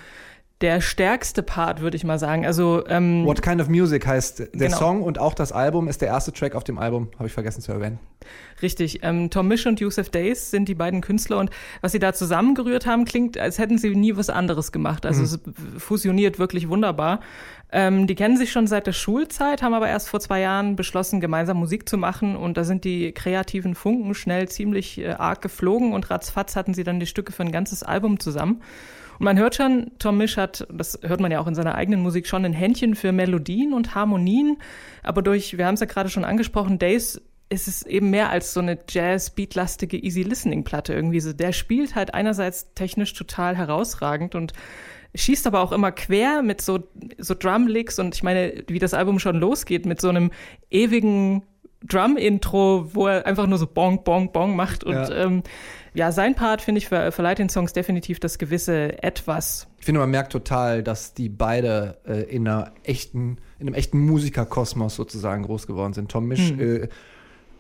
der 0.62 0.82
stärkste 0.82 1.42
Part, 1.42 1.80
würde 1.82 1.96
ich 1.96 2.04
mal 2.04 2.20
sagen. 2.20 2.46
Also 2.46 2.86
ähm, 2.88 3.26
What 3.26 3.42
Kind 3.42 3.62
of 3.62 3.70
Music 3.70 4.06
heißt 4.06 4.40
der 4.40 4.48
Genau. 4.52 4.78
Song 4.78 5.04
und 5.04 5.18
auch 5.18 5.34
das 5.34 5.54
Album 5.54 5.88
ist 5.88 6.02
der 6.02 6.10
erste 6.10 6.34
Track 6.34 6.54
auf 6.54 6.66
dem 6.66 6.78
Album, 6.78 7.10
habe 7.18 7.28
ich 7.28 7.34
vergessen 7.34 7.62
zu 7.62 7.72
erwähnen. 7.72 7.98
Richtig. 8.62 9.00
Ähm, 9.04 9.30
Tom 9.30 9.48
Misch 9.48 9.66
und 9.66 9.80
Yusuf 9.80 10.10
Days 10.10 10.52
sind 10.52 10.68
die 10.68 10.76
beiden 10.76 11.00
Künstler 11.00 11.38
und 11.38 11.50
was 11.80 11.94
sie 11.94 12.00
da 12.00 12.12
zusammengerührt 12.12 12.86
haben, 12.86 13.06
klingt, 13.06 13.38
als 13.38 13.58
hätten 13.58 13.78
sie 13.78 13.96
nie 13.96 14.18
was 14.18 14.30
anderes 14.30 14.74
gemacht. 14.74 15.06
Also 15.06 15.24
es 15.24 15.40
fusioniert 15.78 16.40
wirklich 16.40 16.68
wunderbar. 16.68 17.22
Ähm, 17.72 18.06
die 18.08 18.16
kennen 18.16 18.36
sich 18.36 18.52
schon 18.52 18.68
seit 18.68 18.86
der 18.86 18.94
Schulzeit, 18.94 19.62
haben 19.62 19.74
aber 19.74 19.88
erst 19.88 20.10
vor 20.10 20.20
zwei 20.20 20.42
Jahren 20.42 20.76
beschlossen, 20.76 21.22
gemeinsam 21.22 21.58
Musik 21.58 21.88
zu 21.88 21.98
machen 21.98 22.36
und 22.36 22.58
da 22.58 22.66
sind 22.66 22.84
die 22.84 23.14
kreativen 23.14 23.76
Funken 23.76 24.14
schnell 24.16 24.50
ziemlich 24.50 25.00
äh, 25.00 25.12
arg 25.12 25.42
geflogen 25.42 25.94
und 25.94 26.10
ratzfatz 26.10 26.56
hatten 26.58 26.74
sie 26.74 26.84
dann 26.84 27.00
die 27.00 27.06
Stücke 27.06 27.32
für 27.32 27.44
ein 27.44 27.52
ganzes 27.54 27.84
Album 27.84 28.20
zusammen. 28.20 28.62
Und 29.20 29.26
man 29.26 29.38
hört 29.38 29.56
schon, 29.56 29.92
Tom 30.00 30.18
Misch 30.18 30.38
hat, 30.38 30.66
das 30.72 31.00
hört 31.04 31.20
man 31.20 31.32
ja 31.32 31.40
auch 31.40 31.48
in 31.48 31.56
seiner 31.56 31.76
eigenen 31.76 32.02
Musik 32.02 32.26
schon, 32.26 32.46
ein 32.46 32.54
Händchen 32.54 32.96
für 32.96 33.12
Melodien 33.12 33.74
und 33.74 33.94
Harmonien. 33.94 34.58
Aber 35.04 35.22
durch, 35.22 35.58
wir 35.58 35.66
haben 35.66 35.74
es 35.74 35.82
ja 35.82 35.86
gerade 35.86 36.10
schon 36.10 36.24
angesprochen, 36.26 36.80
Days 36.80 37.22
ist 37.50 37.68
es 37.68 37.84
eben 37.84 38.12
mehr 38.12 38.30
als 38.30 38.54
so 38.54 38.60
eine 38.60 38.78
Jazz-Beatlastige 38.88 39.98
Easy-Listening-Platte 39.98 40.94
irgendwie. 40.94 41.20
So, 41.20 41.34
der 41.34 41.52
spielt 41.52 41.96
halt 41.96 42.14
einerseits 42.14 42.74
technisch 42.76 43.14
total 43.14 43.58
herausragend 43.58 44.36
und 44.36 44.54
schießt 45.16 45.48
aber 45.48 45.62
auch 45.62 45.72
immer 45.72 45.92
quer 45.92 46.44
mit 46.44 46.62
so, 46.62 46.88
so 47.18 47.34
Drum-Licks 47.34 47.98
und 47.98 48.16
ich 48.16 48.22
meine, 48.22 48.64
wie 48.68 48.78
das 48.80 48.94
Album 48.94 49.18
schon 49.18 49.38
losgeht, 49.38 49.88
mit 49.88 50.00
so 50.00 50.10
einem 50.10 50.30
ewigen 50.70 51.44
Drum-Intro, 51.84 52.94
wo 52.94 53.08
er 53.08 53.26
einfach 53.26 53.48
nur 53.48 53.58
so 53.58 53.66
Bong, 53.66 54.04
Bong, 54.04 54.32
Bong 54.32 54.56
macht. 54.56 54.84
Und 54.84 54.94
Ja. 54.94 55.10
ähm, 55.12 55.44
ja 55.94 56.12
sein 56.12 56.36
Part, 56.36 56.62
finde 56.62 56.80
ich, 56.80 56.88
ver 56.88 57.12
verleiht 57.12 57.40
den 57.40 57.50
Songs 57.50 57.74
definitiv 57.74 58.20
das 58.20 58.38
gewisse 58.38 59.02
Etwas. 59.04 59.68
Ich 59.80 59.86
finde, 59.86 60.00
man 60.00 60.12
merkt 60.12 60.32
total, 60.32 60.84
dass 60.84 61.14
die 61.14 61.30
beide 61.30 61.98
äh, 62.06 62.24
in 62.24 62.48
einer 62.48 62.72
echten, 62.84 63.38
in 63.60 63.68
einem 63.68 63.74
echten 63.74 64.00
Musikerkosmos 64.00 64.96
sozusagen 64.96 65.44
groß 65.44 65.68
geworden 65.68 65.94
sind. 65.94 66.12
Tom 66.12 66.28
Misch 66.28 66.52
äh, 66.52 66.90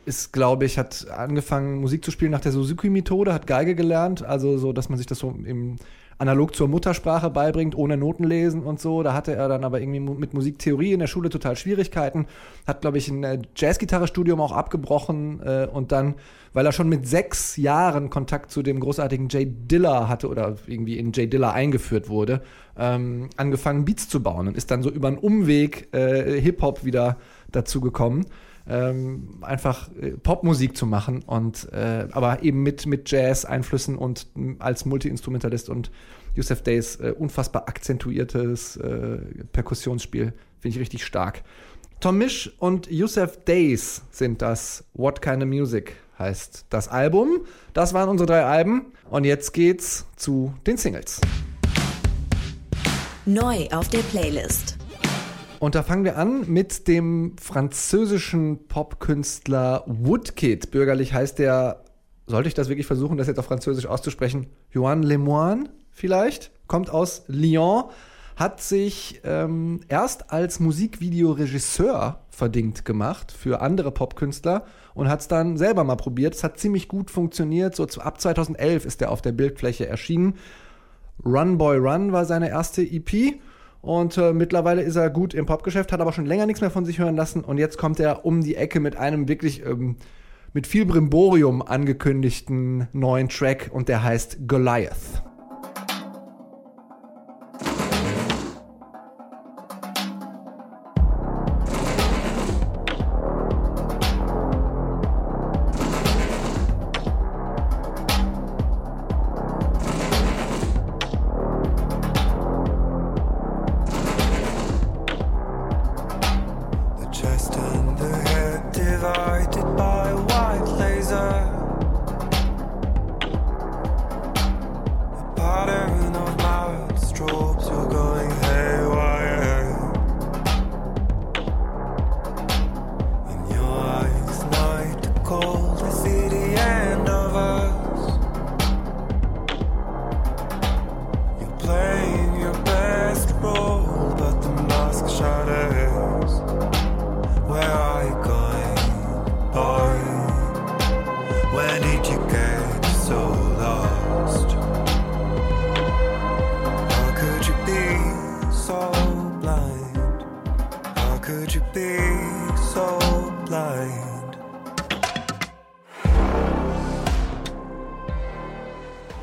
ist, 0.05 0.33
glaube 0.33 0.65
ich, 0.65 0.77
hat 0.77 1.07
angefangen, 1.09 1.79
Musik 1.81 2.03
zu 2.03 2.12
spielen 2.12 2.31
nach 2.31 2.41
der 2.41 2.51
Suzuki-Methode, 2.51 3.33
hat 3.33 3.48
Geige 3.48 3.75
gelernt, 3.75 4.24
also 4.24 4.57
so, 4.57 4.74
dass 4.74 4.89
man 4.89 4.98
sich 4.98 5.07
das 5.07 5.19
so 5.19 5.29
im 5.45 5.77
analog 6.19 6.53
zur 6.53 6.67
Muttersprache 6.67 7.29
beibringt, 7.29 7.75
ohne 7.75 7.97
Noten 7.97 8.25
lesen 8.25 8.63
und 8.63 8.79
so. 8.79 9.01
Da 9.03 9.13
hatte 9.13 9.33
er 9.33 9.47
dann 9.47 9.63
aber 9.63 9.81
irgendwie 9.81 10.01
mit 10.01 10.33
Musiktheorie 10.33 10.91
in 10.91 10.99
der 10.99 11.07
Schule 11.07 11.29
total 11.29 11.55
Schwierigkeiten. 11.55 12.27
Hat, 12.67 12.81
glaube 12.81 12.97
ich, 12.97 13.07
ein 13.07 13.23
äh, 13.23 13.41
Jazzgitarre-Studium 13.55 14.39
auch 14.41 14.51
abgebrochen 14.51 15.41
äh, 15.41 15.67
und 15.71 15.91
dann, 15.91 16.15
weil 16.53 16.65
er 16.65 16.73
schon 16.73 16.89
mit 16.89 17.07
sechs 17.07 17.55
Jahren 17.55 18.09
Kontakt 18.09 18.51
zu 18.51 18.61
dem 18.61 18.81
großartigen 18.81 19.29
Jay 19.29 19.45
Diller 19.45 20.09
hatte 20.09 20.27
oder 20.27 20.55
irgendwie 20.67 20.97
in 20.97 21.13
Jay 21.13 21.27
Diller 21.27 21.53
eingeführt 21.53 22.09
wurde, 22.09 22.41
ähm, 22.77 23.29
angefangen 23.38 23.85
Beats 23.85 24.09
zu 24.09 24.21
bauen 24.21 24.49
und 24.49 24.57
ist 24.57 24.71
dann 24.71 24.83
so 24.83 24.91
über 24.91 25.07
einen 25.07 25.17
Umweg 25.17 25.93
äh, 25.93 26.39
Hip-Hop 26.41 26.83
wieder 26.83 27.17
dazu 27.51 27.79
gekommen 27.79 28.25
ähm, 28.69 29.39
einfach 29.41 29.89
äh, 29.99 30.11
Popmusik 30.11 30.77
zu 30.77 30.85
machen 30.85 31.23
und 31.23 31.67
äh, 31.73 32.07
aber 32.11 32.43
eben 32.43 32.63
mit, 32.63 32.85
mit 32.85 33.09
Jazz-Einflüssen 33.09 33.97
und 33.97 34.27
als 34.59 34.85
Multi-Instrumentalist 34.85 35.69
und 35.69 35.91
Yusuf 36.35 36.61
Days 36.61 36.97
äh, 36.97 37.13
unfassbar 37.17 37.67
akzentuiertes 37.67 38.77
äh, 38.77 39.17
Perkussionsspiel. 39.51 40.33
Finde 40.59 40.75
ich 40.75 40.79
richtig 40.79 41.05
stark. 41.05 41.43
Tom 41.99 42.17
Misch 42.17 42.53
und 42.59 42.89
Yusuf 42.89 43.43
Days 43.43 44.03
sind 44.11 44.41
das 44.41 44.85
What 44.93 45.21
Kind 45.21 45.43
of 45.43 45.49
Music 45.49 45.95
heißt 46.19 46.65
das 46.69 46.88
Album. 46.89 47.45
Das 47.73 47.93
waren 47.93 48.09
unsere 48.09 48.27
drei 48.27 48.43
Alben 48.43 48.91
und 49.09 49.23
jetzt 49.23 49.53
geht's 49.53 50.05
zu 50.15 50.53
den 50.67 50.77
Singles. 50.77 51.21
Neu 53.25 53.67
auf 53.71 53.88
der 53.88 53.99
Playlist. 53.99 54.78
Und 55.59 55.75
da 55.75 55.83
fangen 55.83 56.05
wir 56.05 56.17
an 56.17 56.49
mit 56.49 56.87
dem 56.87 57.35
französischen 57.37 58.67
Popkünstler 58.67 59.83
Woodkid. 59.87 60.71
Bürgerlich 60.71 61.13
heißt 61.13 61.37
der, 61.37 61.83
sollte 62.27 62.47
ich 62.47 62.53
das 62.53 62.69
wirklich 62.69 62.87
versuchen, 62.87 63.17
das 63.17 63.27
jetzt 63.27 63.39
auf 63.39 63.45
Französisch 63.45 63.85
auszusprechen? 63.85 64.47
Johan 64.71 65.03
Lemoine 65.03 65.69
vielleicht? 65.91 66.51
Kommt 66.67 66.89
aus 66.89 67.23
Lyon, 67.27 67.85
hat 68.37 68.61
sich 68.61 69.19
ähm, 69.25 69.81
erst 69.89 70.31
als 70.31 70.61
Musikvideoregisseur 70.61 72.21
verdingt 72.29 72.85
gemacht 72.85 73.33
für 73.33 73.59
andere 73.59 73.91
Popkünstler 73.91 74.63
und 74.93 75.09
hat 75.09 75.19
es 75.19 75.27
dann 75.27 75.57
selber 75.57 75.83
mal 75.83 75.97
probiert. 75.97 76.35
Es 76.35 76.43
hat 76.45 76.57
ziemlich 76.57 76.87
gut 76.87 77.11
funktioniert. 77.11 77.75
So 77.75 77.85
zu, 77.85 77.99
ab 77.99 78.21
2011 78.21 78.85
ist 78.85 79.01
er 79.01 79.11
auf 79.11 79.21
der 79.21 79.33
Bildfläche 79.33 79.87
erschienen. 79.87 80.35
Run 81.25 81.57
Boy 81.57 81.79
Run 81.79 82.13
war 82.13 82.23
seine 82.23 82.47
erste 82.47 82.81
EP 82.81 83.41
Und 83.81 84.17
äh, 84.17 84.33
mittlerweile 84.33 84.81
ist 84.81 84.95
er 84.95 85.09
gut 85.09 85.33
im 85.33 85.45
Popgeschäft, 85.45 85.91
hat 85.91 86.01
aber 86.01 86.12
schon 86.12 86.25
länger 86.25 86.45
nichts 86.45 86.62
mehr 86.62 86.71
von 86.71 86.86
sich 86.86 87.00
hören 87.00 87.15
lassen. 87.15 87.43
Und 87.43 87.57
jetzt 87.57 87.77
kommt 87.77 88.00
er 88.00 88.25
um 88.25 88.41
die 88.41 88.55
Ecke 88.55 88.79
mit 88.79 88.98
einem 88.98 89.27
wirklich 89.27 89.65
ähm, 89.65 89.95
mit 90.53 90.67
viel 90.67 90.86
Brimborium 90.86 91.62
angekündigten 91.62 92.88
neuen 92.91 93.29
Track 93.29 93.69
und 93.71 93.88
der 93.88 94.03
heißt 94.03 94.48
Goliath. 94.48 95.28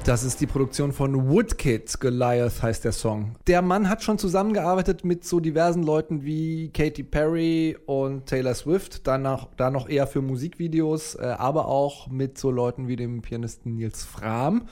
Das 0.06 0.22
ist 0.22 0.40
die 0.40 0.46
Produktion 0.46 0.92
von 0.92 1.28
Woodkid, 1.28 1.98
Goliath 1.98 2.62
heißt 2.62 2.84
der 2.84 2.92
Song. 2.92 3.34
Der 3.48 3.60
Mann 3.60 3.88
hat 3.88 4.04
schon 4.04 4.18
zusammengearbeitet 4.18 5.04
mit 5.04 5.24
so 5.24 5.40
diversen 5.40 5.82
Leuten 5.82 6.22
wie 6.22 6.68
Katy 6.68 7.02
Perry 7.02 7.76
und 7.86 8.26
Taylor 8.26 8.54
Swift, 8.54 9.04
danach, 9.08 9.48
da 9.56 9.68
noch 9.68 9.88
eher 9.88 10.06
für 10.06 10.22
Musikvideos, 10.22 11.16
äh, 11.16 11.24
aber 11.36 11.66
auch 11.66 12.06
mit 12.06 12.38
so 12.38 12.52
Leuten 12.52 12.86
wie 12.86 12.94
dem 12.94 13.20
Pianisten 13.20 13.74
Nils 13.74 14.04
Fram. 14.04 14.68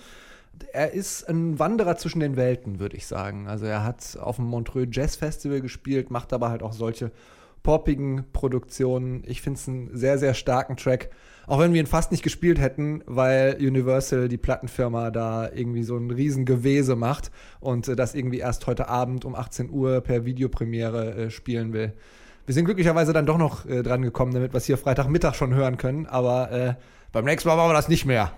Er 0.72 0.92
ist 0.92 1.28
ein 1.28 1.58
Wanderer 1.58 1.96
zwischen 1.96 2.20
den 2.20 2.36
Welten, 2.36 2.78
würde 2.78 2.96
ich 2.96 3.08
sagen. 3.08 3.48
Also 3.48 3.66
er 3.66 3.82
hat 3.82 4.16
auf 4.20 4.36
dem 4.36 4.44
Montreux 4.44 4.86
Jazz 4.92 5.16
Festival 5.16 5.60
gespielt, 5.60 6.12
macht 6.12 6.32
aber 6.32 6.48
halt 6.48 6.62
auch 6.62 6.72
solche 6.72 7.10
poppigen 7.64 8.26
Produktionen. 8.32 9.24
Ich 9.26 9.42
finde 9.42 9.58
es 9.58 9.66
einen 9.66 9.96
sehr, 9.96 10.18
sehr 10.18 10.34
starken 10.34 10.76
Track. 10.76 11.10
Auch 11.46 11.58
wenn 11.58 11.72
wir 11.72 11.80
ihn 11.80 11.86
fast 11.86 12.12
nicht 12.12 12.22
gespielt 12.22 12.60
hätten, 12.60 13.02
weil 13.06 13.56
Universal, 13.58 14.28
die 14.28 14.36
Plattenfirma, 14.36 15.10
da 15.10 15.50
irgendwie 15.52 15.82
so 15.82 15.96
ein 15.96 16.10
Riesengewese 16.10 16.94
macht 16.94 17.32
und 17.60 17.88
äh, 17.88 17.96
das 17.96 18.14
irgendwie 18.14 18.38
erst 18.38 18.66
heute 18.66 18.88
Abend 18.88 19.24
um 19.24 19.34
18 19.34 19.70
Uhr 19.70 20.00
per 20.00 20.24
Videopremiere 20.24 21.14
äh, 21.14 21.30
spielen 21.30 21.72
will. 21.72 21.92
Wir 22.46 22.54
sind 22.54 22.66
glücklicherweise 22.66 23.12
dann 23.12 23.26
doch 23.26 23.38
noch 23.38 23.66
äh, 23.66 23.82
dran 23.82 24.02
gekommen, 24.02 24.32
damit 24.32 24.52
wir 24.52 24.58
es 24.58 24.66
hier 24.66 24.78
Freitagmittag 24.78 25.34
schon 25.34 25.54
hören 25.54 25.76
können, 25.76 26.06
aber 26.06 26.76
beim 27.12 27.24
nächsten 27.24 27.48
Mal 27.48 27.56
machen 27.56 27.70
wir 27.70 27.74
das 27.74 27.88
nicht 27.88 28.04
mehr. 28.04 28.32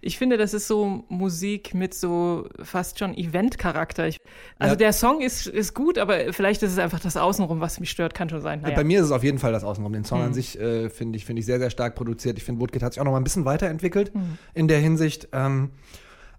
Ich 0.00 0.18
finde, 0.18 0.36
das 0.36 0.54
ist 0.54 0.66
so 0.66 1.04
Musik 1.08 1.74
mit 1.74 1.94
so 1.94 2.48
fast 2.62 2.98
schon 2.98 3.14
Event-Charakter. 3.14 4.04
Also 4.04 4.18
Ja. 4.60 4.76
der 4.76 4.92
Song 4.92 5.20
ist, 5.20 5.46
ist 5.46 5.74
gut, 5.74 5.98
aber 5.98 6.32
vielleicht 6.32 6.62
ist 6.62 6.72
es 6.72 6.78
einfach 6.78 7.00
das 7.00 7.16
Außenrum, 7.16 7.60
was 7.60 7.80
mich 7.80 7.90
stört, 7.90 8.14
kann 8.14 8.28
schon 8.30 8.40
sein. 8.42 8.60
Naja. 8.62 8.74
Bei 8.76 8.84
mir 8.84 9.00
ist 9.00 9.06
es 9.06 9.12
auf 9.12 9.24
jeden 9.24 9.38
Fall 9.38 9.52
das 9.52 9.64
Außenrum. 9.64 9.92
Den 9.92 10.04
Song 10.04 10.20
an 10.22 10.28
Mhm. 10.30 10.34
sich 10.34 10.58
äh, 10.58 10.90
finde 10.90 11.16
ich, 11.16 11.24
finde 11.24 11.40
ich 11.40 11.46
sehr, 11.46 11.58
sehr 11.58 11.70
stark 11.70 11.94
produziert. 11.94 12.38
Ich 12.38 12.44
finde, 12.44 12.60
Woodkid 12.60 12.82
hat 12.82 12.92
sich 12.94 13.00
auch 13.00 13.04
noch 13.04 13.12
mal 13.12 13.18
ein 13.20 13.24
bisschen 13.24 13.44
weiterentwickelt 13.44 14.14
Mhm. 14.14 14.38
in 14.54 14.68
der 14.68 14.78
Hinsicht. 14.78 15.28
Ähm, 15.32 15.70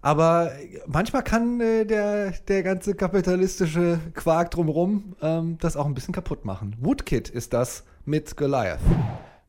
aber 0.00 0.50
manchmal 0.86 1.22
kann 1.22 1.60
äh, 1.60 1.84
der, 1.86 2.32
der 2.48 2.62
ganze 2.64 2.94
kapitalistische 2.94 4.00
Quark 4.14 4.50
drumherum 4.50 5.14
ähm, 5.22 5.58
das 5.60 5.76
auch 5.76 5.86
ein 5.86 5.94
bisschen 5.94 6.12
kaputt 6.14 6.44
machen. 6.44 6.74
Woodkid 6.80 7.28
ist 7.28 7.52
das 7.52 7.84
mit 8.04 8.36
Goliath. 8.36 8.80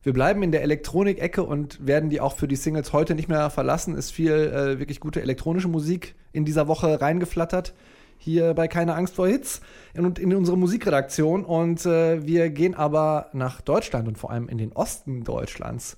Wir 0.04 0.12
bleiben 0.12 0.42
in 0.42 0.52
der 0.52 0.62
Elektronik-Ecke 0.62 1.42
und 1.42 1.84
werden 1.86 2.10
die 2.10 2.20
auch 2.20 2.36
für 2.36 2.46
die 2.46 2.56
Singles 2.56 2.92
heute 2.92 3.14
nicht 3.14 3.30
mehr 3.30 3.48
verlassen. 3.48 3.94
Ist 3.94 4.10
viel 4.10 4.32
äh, 4.32 4.78
wirklich 4.78 5.00
gute 5.00 5.22
elektronische 5.22 5.68
Musik 5.68 6.14
in 6.32 6.44
dieser 6.44 6.68
Woche 6.68 7.00
reingeflattert. 7.00 7.72
Hier 8.18 8.52
bei 8.52 8.68
Keine 8.68 8.96
Angst 8.96 9.14
vor 9.14 9.26
Hits 9.26 9.62
und 9.96 10.18
in 10.18 10.34
unsere 10.34 10.58
Musikredaktion. 10.58 11.42
Und 11.42 11.86
äh, 11.86 12.22
wir 12.22 12.50
gehen 12.50 12.74
aber 12.74 13.30
nach 13.32 13.62
Deutschland 13.62 14.06
und 14.06 14.18
vor 14.18 14.30
allem 14.30 14.50
in 14.50 14.58
den 14.58 14.72
Osten 14.72 15.24
Deutschlands. 15.24 15.96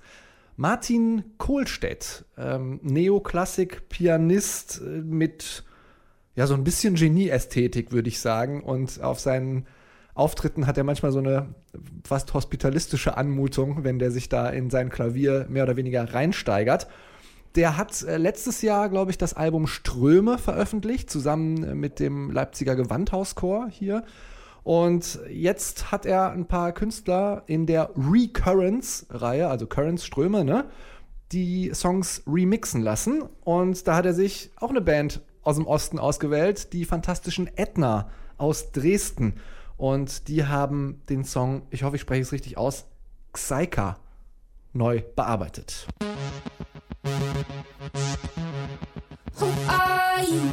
Martin 0.55 1.25
Kohlstedt, 1.37 2.27
ähm, 2.39 2.79
Neoklassik-Pianist 2.85 4.83
äh, 4.83 5.01
mit 5.03 5.65
ja 6.37 6.47
so 6.47 6.55
ein 6.55 6.63
bisschen 6.63 6.95
Genie-Ästhetik, 6.95 7.91
würde 7.91 8.09
ich 8.09 8.21
sagen. 8.21 8.63
Und 8.63 9.03
auf 9.03 9.19
seinen 9.19 9.67
Auftritten 10.17 10.67
hat 10.67 10.79
er 10.79 10.85
manchmal 10.85 11.13
so 11.13 11.19
eine 11.19 11.55
fast 12.03 12.33
hospitalistische 12.33 13.19
Anmutung, 13.19 13.85
wenn 13.85 13.99
der 13.99 14.11
sich 14.11 14.31
da 14.31 14.49
in 14.49 14.71
sein 14.71 14.89
Klavier 14.89 15.47
mehr 15.49 15.65
oder 15.65 15.77
weniger 15.77 16.13
reinsteigert. 16.13 16.89
Der 17.55 17.77
hat 17.77 18.03
äh, 18.03 18.17
letztes 18.17 18.63
Jahr, 18.63 18.89
glaube 18.89 19.11
ich, 19.11 19.19
das 19.19 19.35
Album 19.35 19.67
Ströme 19.67 20.39
veröffentlicht, 20.39 21.11
zusammen 21.11 21.63
äh, 21.63 21.75
mit 21.75 22.01
dem 22.01 22.31
Leipziger 22.31 22.77
Gewandhauschor 22.77 23.69
hier. 23.71 24.05
Und 24.63 25.21
jetzt 25.31 25.93
hat 25.93 26.07
er 26.07 26.31
ein 26.33 26.47
paar 26.47 26.73
Künstler 26.73 27.43
in 27.47 27.67
der 27.67 27.91
Recurrence-Reihe, 27.95 29.49
also 29.49 29.67
Currents 29.67 30.05
Ströme, 30.05 30.45
ne, 30.45 30.65
die 31.31 31.73
Songs 31.75 32.23
remixen 32.27 32.81
lassen. 32.81 33.23
Und 33.45 33.87
da 33.87 33.97
hat 33.97 34.07
er 34.07 34.15
sich 34.15 34.51
auch 34.57 34.71
eine 34.71 34.81
Band 34.81 35.21
aus 35.43 35.57
dem 35.57 35.67
Osten 35.67 35.99
ausgewählt, 35.99 36.73
die 36.73 36.87
fantastischen 36.87 37.49
Ätna 37.55 38.09
aus 38.39 38.73
Dresden. 38.73 39.35
Und 39.77 40.29
die 40.29 40.47
haben 40.47 41.03
den 41.09 41.25
Song, 41.25 41.67
ich 41.71 41.83
hoffe, 41.83 41.97
ich 41.97 42.03
spreche 42.03 42.23
es 42.23 42.33
richtig 42.33 42.57
aus, 42.57 42.87
Xaika 43.33 43.99
neu 44.73 45.03
bearbeitet. 45.15 45.87
Who 49.39 49.47
are 49.69 50.23
you? 50.23 50.53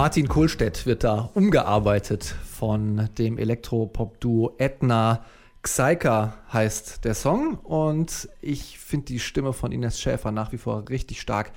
Martin 0.00 0.28
Kohlstedt 0.28 0.86
wird 0.86 1.04
da 1.04 1.28
umgearbeitet 1.34 2.24
von 2.24 3.10
dem 3.18 3.36
Elektropop-Duo 3.36 4.54
Etna. 4.56 5.26
Xaika 5.60 6.38
heißt 6.50 7.04
der 7.04 7.12
Song 7.12 7.58
und 7.58 8.26
ich 8.40 8.78
finde 8.78 9.04
die 9.04 9.18
Stimme 9.18 9.52
von 9.52 9.72
Ines 9.72 10.00
Schäfer 10.00 10.32
nach 10.32 10.52
wie 10.52 10.56
vor 10.56 10.88
richtig 10.88 11.20
stark. 11.20 11.52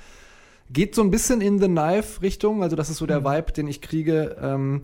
Geht 0.70 0.94
so 0.94 1.02
ein 1.02 1.10
bisschen 1.10 1.40
in 1.40 1.58
The 1.58 1.68
Knife-Richtung, 1.68 2.64
also 2.64 2.76
das 2.76 2.90
ist 2.90 2.98
so 2.98 3.06
der 3.06 3.24
Vibe, 3.24 3.54
den 3.54 3.70
ich 3.70 3.80
kriege. 3.80 4.36
Ähm, 4.42 4.82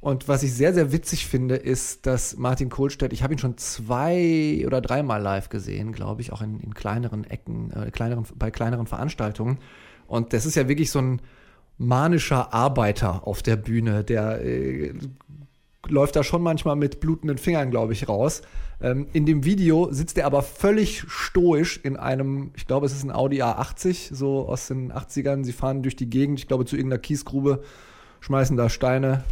und 0.00 0.28
was 0.28 0.42
ich 0.42 0.52
sehr, 0.52 0.74
sehr 0.74 0.92
witzig 0.92 1.26
finde, 1.26 1.56
ist, 1.56 2.04
dass 2.04 2.36
Martin 2.36 2.68
Kohlstedt, 2.68 3.14
ich 3.14 3.22
habe 3.22 3.32
ihn 3.32 3.38
schon 3.38 3.56
zwei 3.56 4.62
oder 4.66 4.82
dreimal 4.82 5.22
live 5.22 5.48
gesehen, 5.48 5.92
glaube 5.92 6.20
ich, 6.20 6.32
auch 6.32 6.42
in, 6.42 6.60
in 6.60 6.74
kleineren 6.74 7.24
Ecken, 7.24 7.72
äh, 7.72 7.90
kleineren, 7.90 8.26
bei 8.36 8.50
kleineren 8.50 8.86
Veranstaltungen. 8.86 9.56
Und 10.06 10.34
das 10.34 10.44
ist 10.44 10.54
ja 10.54 10.68
wirklich 10.68 10.90
so 10.90 10.98
ein 10.98 11.22
manischer 11.80 12.52
Arbeiter 12.52 13.26
auf 13.26 13.42
der 13.42 13.56
Bühne, 13.56 14.04
der 14.04 14.44
äh, 14.44 14.92
läuft 15.88 16.14
da 16.14 16.22
schon 16.22 16.42
manchmal 16.42 16.76
mit 16.76 17.00
blutenden 17.00 17.38
Fingern, 17.38 17.70
glaube 17.70 17.94
ich, 17.94 18.06
raus. 18.06 18.42
Ähm, 18.82 19.06
in 19.14 19.24
dem 19.24 19.44
Video 19.44 19.90
sitzt 19.90 20.18
er 20.18 20.26
aber 20.26 20.42
völlig 20.42 21.04
stoisch 21.08 21.80
in 21.82 21.96
einem, 21.96 22.52
ich 22.54 22.66
glaube, 22.66 22.84
es 22.84 22.92
ist 22.92 23.02
ein 23.02 23.10
Audi 23.10 23.42
A80, 23.42 24.14
so 24.14 24.46
aus 24.46 24.68
den 24.68 24.92
80ern. 24.92 25.42
Sie 25.42 25.52
fahren 25.52 25.82
durch 25.82 25.96
die 25.96 26.10
Gegend, 26.10 26.38
ich 26.38 26.48
glaube, 26.48 26.66
zu 26.66 26.76
irgendeiner 26.76 27.00
Kiesgrube, 27.00 27.62
schmeißen 28.20 28.58
da 28.58 28.68
Steine 28.68 29.24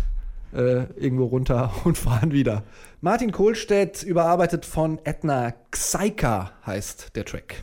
äh, 0.54 0.84
irgendwo 0.96 1.26
runter 1.26 1.70
und 1.84 1.98
fahren 1.98 2.32
wieder. 2.32 2.64
Martin 3.02 3.30
Kohlstedt, 3.30 4.02
überarbeitet 4.02 4.64
von 4.64 4.98
Edna 5.04 5.52
Xaika, 5.70 6.52
heißt 6.64 7.14
der 7.14 7.26
Track. 7.26 7.62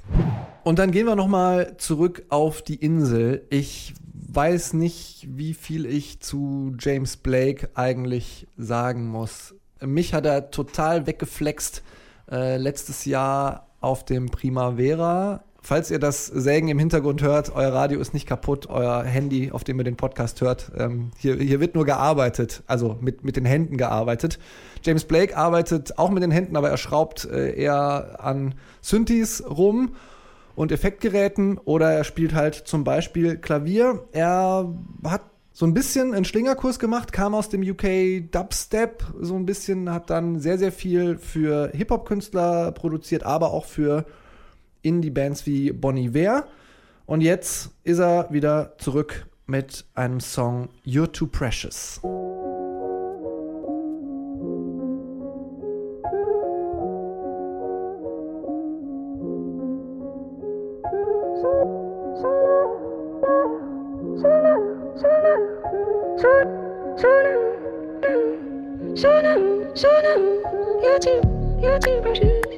Und 0.64 0.78
dann 0.78 0.92
gehen 0.92 1.08
wir 1.08 1.16
nochmal 1.16 1.76
zurück 1.78 2.24
auf 2.30 2.62
die 2.62 2.76
Insel. 2.76 3.48
Ich 3.50 3.96
weiß 4.36 4.74
nicht, 4.74 5.28
wie 5.30 5.54
viel 5.54 5.86
ich 5.86 6.20
zu 6.20 6.76
James 6.78 7.18
Blake 7.18 7.70
eigentlich 7.74 8.48
sagen 8.58 9.08
muss. 9.08 9.56
Mich 9.82 10.14
hat 10.14 10.26
er 10.26 10.52
total 10.52 11.08
weggeflext 11.08 11.84
äh, 12.30 12.58
letztes 12.58 13.06
Jahr 13.06 13.68
auf 13.80 14.04
dem 14.04 14.30
Primavera. 14.30 15.44
Falls 15.62 15.90
ihr 15.90 16.00
das 16.00 16.28
Sägen 16.28 16.68
im 16.68 16.78
Hintergrund 16.78 17.24
hört, 17.24 17.56
euer 17.56 17.74
Radio 17.74 18.00
ist 18.00 18.14
nicht 18.14 18.28
kaputt, 18.28 18.68
euer 18.68 19.04
Handy, 19.04 19.52
auf 19.52 19.64
dem 19.64 19.80
ihr 19.80 19.84
den 19.84 19.96
Podcast 19.96 20.42
hört. 20.42 20.72
Ähm, 20.78 21.12
hier, 21.18 21.38
hier 21.38 21.60
wird 21.60 21.74
nur 21.74 21.86
gearbeitet, 21.86 22.62
also 22.68 22.98
mit, 23.00 23.24
mit 23.24 23.36
den 23.36 23.46
Händen 23.46 23.78
gearbeitet. 23.78 24.38
James 24.84 25.06
Blake 25.06 25.36
arbeitet 25.36 25.98
auch 25.98 26.12
mit 26.12 26.22
den 26.22 26.30
Händen, 26.32 26.56
aber 26.56 26.70
er 26.70 26.78
schraubt 26.78 27.26
äh, 27.26 27.56
eher 27.56 28.18
an 28.20 28.54
Synthes 28.82 29.44
rum 29.50 29.96
und 30.56 30.72
Effektgeräten 30.72 31.58
oder 31.58 31.92
er 31.92 32.04
spielt 32.04 32.34
halt 32.34 32.56
zum 32.56 32.84
Beispiel 32.84 33.38
Klavier. 33.38 34.08
Er 34.12 34.74
hat 35.04 35.22
so 35.52 35.66
ein 35.66 35.74
bisschen 35.74 36.14
einen 36.14 36.26
Schlingerkurs 36.26 36.80
gemacht, 36.80 37.14
kam 37.14 37.34
aus 37.34 37.50
dem 37.50 37.62
UK 37.62 38.30
Dubstep 38.32 39.06
so 39.22 39.36
ein 39.36 39.46
bisschen, 39.46 39.92
hat 39.92 40.10
dann 40.10 40.40
sehr, 40.40 40.58
sehr 40.58 40.72
viel 40.72 41.18
für 41.18 41.72
Hip-Hop-Künstler 41.74 42.74
produziert, 42.74 43.24
aber 43.24 43.52
auch 43.52 43.66
für 43.66 44.06
Indie-Bands 44.82 45.46
wie 45.46 45.72
Bonnie 45.72 46.14
Ware. 46.14 46.46
Und 47.06 47.22
jetzt 47.22 47.72
ist 47.84 48.00
er 48.00 48.28
wieder 48.32 48.74
zurück 48.78 49.28
mit 49.48 49.86
einem 49.94 50.20
Song 50.20 50.70
You're 50.86 51.12
Too 51.12 51.28
Precious. 51.28 52.02
Sonam, 66.26 67.42
sonam, 68.98 69.42
sonam, 69.76 70.22
yatim, 70.84 71.22
yatim 71.62 72.06
başı. 72.06 72.55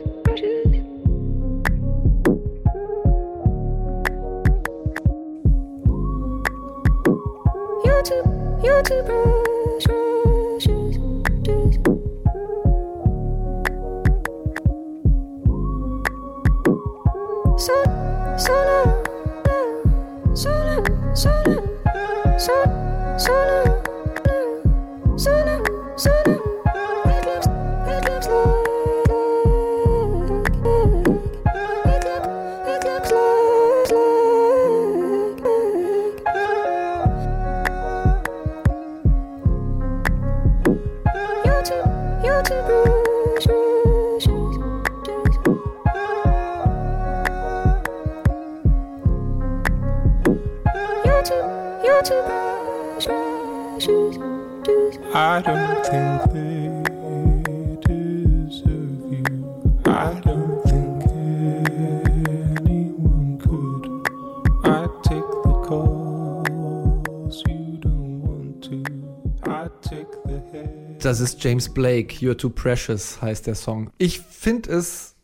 Das 70.99 71.21
ist 71.21 71.41
James 71.41 71.69
Blake, 71.73 72.15
You're 72.17 72.37
Too 72.37 72.49
Precious 72.49 73.21
heißt 73.21 73.47
der 73.47 73.55
Song. 73.55 73.89
Ich 73.97 74.19
finde 74.19 74.73
es 74.73 75.15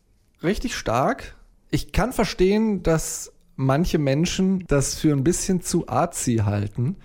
richtig 0.42 0.74
stark. 0.74 1.36
Ich 1.70 1.92
kann 1.92 2.14
verstehen, 2.14 2.82
dass 2.82 3.33
manche 3.56 3.98
Menschen 3.98 4.64
das 4.66 4.94
für 4.94 5.12
ein 5.12 5.24
bisschen 5.24 5.60
zu 5.60 5.88
artsy 5.88 6.42
halten. 6.44 6.96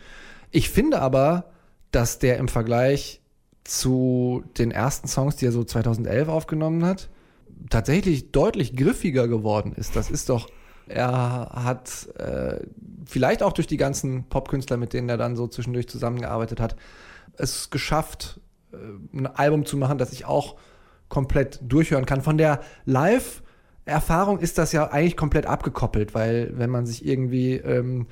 Ich 0.51 0.69
finde 0.69 1.01
aber, 1.01 1.45
dass 1.91 2.19
der 2.19 2.37
im 2.37 2.47
Vergleich 2.47 3.21
zu 3.63 4.43
den 4.57 4.71
ersten 4.71 5.07
Songs, 5.07 5.35
die 5.35 5.45
er 5.45 5.51
so 5.51 5.63
2011 5.63 6.27
aufgenommen 6.27 6.85
hat, 6.85 7.09
tatsächlich 7.69 8.31
deutlich 8.31 8.75
griffiger 8.75 9.27
geworden 9.27 9.73
ist. 9.75 9.95
Das 9.95 10.09
ist 10.09 10.29
doch, 10.29 10.49
er 10.87 11.51
hat 11.53 12.09
äh, 12.17 12.61
vielleicht 13.05 13.43
auch 13.43 13.53
durch 13.53 13.67
die 13.67 13.77
ganzen 13.77 14.23
Popkünstler, 14.23 14.77
mit 14.77 14.93
denen 14.93 15.09
er 15.09 15.17
dann 15.17 15.35
so 15.35 15.47
zwischendurch 15.47 15.87
zusammengearbeitet 15.87 16.59
hat, 16.59 16.75
es 17.37 17.69
geschafft, 17.69 18.39
äh, 18.71 18.77
ein 19.17 19.27
Album 19.27 19.65
zu 19.65 19.77
machen, 19.77 19.97
das 19.97 20.13
ich 20.13 20.25
auch 20.25 20.55
komplett 21.09 21.59
durchhören 21.61 22.05
kann. 22.05 22.21
Von 22.21 22.37
der 22.37 22.61
Live-Erfahrung 23.89 24.39
ist 24.39 24.57
das 24.57 24.71
ja 24.71 24.91
eigentlich 24.91 25.17
komplett 25.17 25.45
abgekoppelt, 25.45 26.13
weil 26.13 26.51
wenn 26.55 26.69
man 26.69 26.85
sich 26.85 27.05
irgendwie 27.05 27.55
ähm, 27.55 28.05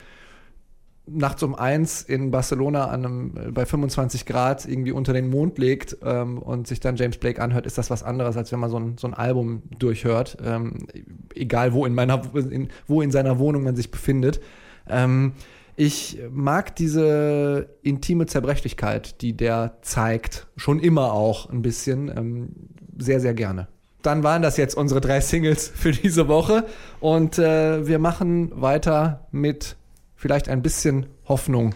nachts 1.06 1.42
um 1.44 1.56
eins 1.56 2.02
in 2.02 2.32
Barcelona 2.32 2.90
einem, 2.90 3.34
äh, 3.38 3.52
bei 3.52 3.66
25 3.66 4.26
Grad 4.26 4.68
irgendwie 4.68 4.92
unter 4.92 5.14
den 5.14 5.30
Mond 5.30 5.58
legt 5.58 5.98
ähm, 6.04 6.40
und 6.40 6.68
sich 6.68 6.80
dann 6.80 6.96
James 6.96 7.18
Blake 7.18 7.42
anhört, 7.42 7.66
ist 7.66 7.78
das 7.78 7.90
was 7.90 8.04
anderes, 8.04 8.36
als 8.36 8.52
wenn 8.52 8.60
man 8.60 8.70
so 8.70 8.80
ein, 8.80 8.98
so 8.98 9.08
ein 9.08 9.14
Album 9.14 9.62
durchhört. 9.78 10.38
Ähm, 10.44 10.88
egal 11.36 11.74
wo 11.74 11.86
in 11.86 11.94
meiner, 11.94 12.22
in, 12.36 12.70
wo 12.88 13.02
in 13.02 13.12
seiner 13.12 13.40
Wohnung 13.40 13.64
man 13.64 13.76
sich 13.76 13.92
befindet. 13.92 14.42
Ähm, 14.90 15.34
ich 15.76 16.18
mag 16.32 16.76
diese 16.76 17.70
intime 17.84 18.26
Zerbrechlichkeit, 18.26 19.22
die 19.22 19.38
der 19.38 19.78
zeigt, 19.84 20.48
schon 20.56 20.80
immer 20.80 21.14
auch 21.14 21.52
ein 21.52 21.62
bisschen, 21.62 22.10
ähm, 22.10 22.50
sehr, 22.98 23.20
sehr 23.20 23.36
gerne. 23.36 23.68
Dann 24.08 24.24
waren 24.24 24.42
das 24.42 24.56
jetzt 24.56 24.74
unsere 24.76 25.02
drei 25.02 25.20
Singles 25.20 25.68
für 25.68 25.92
diese 25.92 26.30
Woche 26.30 26.64
und 27.02 27.38
äh, 27.40 27.86
wir 27.86 28.00
machen 28.00 28.54
weiter 28.56 29.28
mit 29.34 29.76
vielleicht 30.16 30.48
ein 30.48 30.62
bisschen 30.62 31.08
Hoffnung 31.28 31.76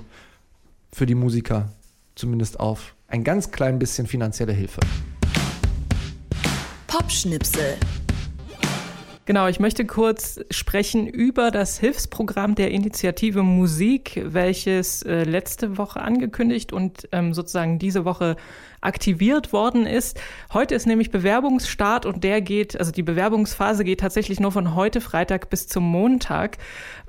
für 0.94 1.06
die 1.06 1.14
Musiker, 1.14 1.74
zumindest 2.16 2.58
auf 2.58 2.96
ein 3.10 3.26
ganz 3.26 3.52
klein 3.52 3.80
bisschen 3.80 4.08
finanzielle 4.08 4.54
Hilfe. 4.54 4.80
Popschnipsel. 6.88 7.76
Genau, 9.26 9.48
ich 9.48 9.60
möchte 9.60 9.86
kurz 9.86 10.40
sprechen 10.52 11.08
über 11.08 11.52
das 11.52 11.80
Hilfsprogramm 11.80 12.56
der 12.56 12.72
Initiative 12.72 13.44
Musik, 13.44 14.22
welches 14.26 15.04
äh, 15.04 15.26
letzte 15.26 15.78
Woche 15.78 16.02
angekündigt 16.02 16.72
und 16.72 17.10
ähm, 17.12 17.34
sozusagen 17.34 17.78
diese 17.78 18.04
Woche 18.04 18.38
aktiviert 18.82 19.54
worden 19.54 19.86
ist. 19.86 20.20
Heute 20.54 20.76
ist 20.76 20.88
nämlich 20.88 21.12
Bewerbungsstart 21.12 22.06
und 22.06 22.24
der 22.24 22.42
geht, 22.42 22.78
also 22.78 22.92
die 22.92 23.04
Bewerbungsphase 23.04 23.84
geht 23.84 24.00
tatsächlich 24.00 24.40
nur 24.40 24.52
von 24.52 24.76
heute 24.76 25.02
Freitag 25.02 25.50
bis 25.50 25.68
zum 25.68 25.84
Montag. 25.84 26.58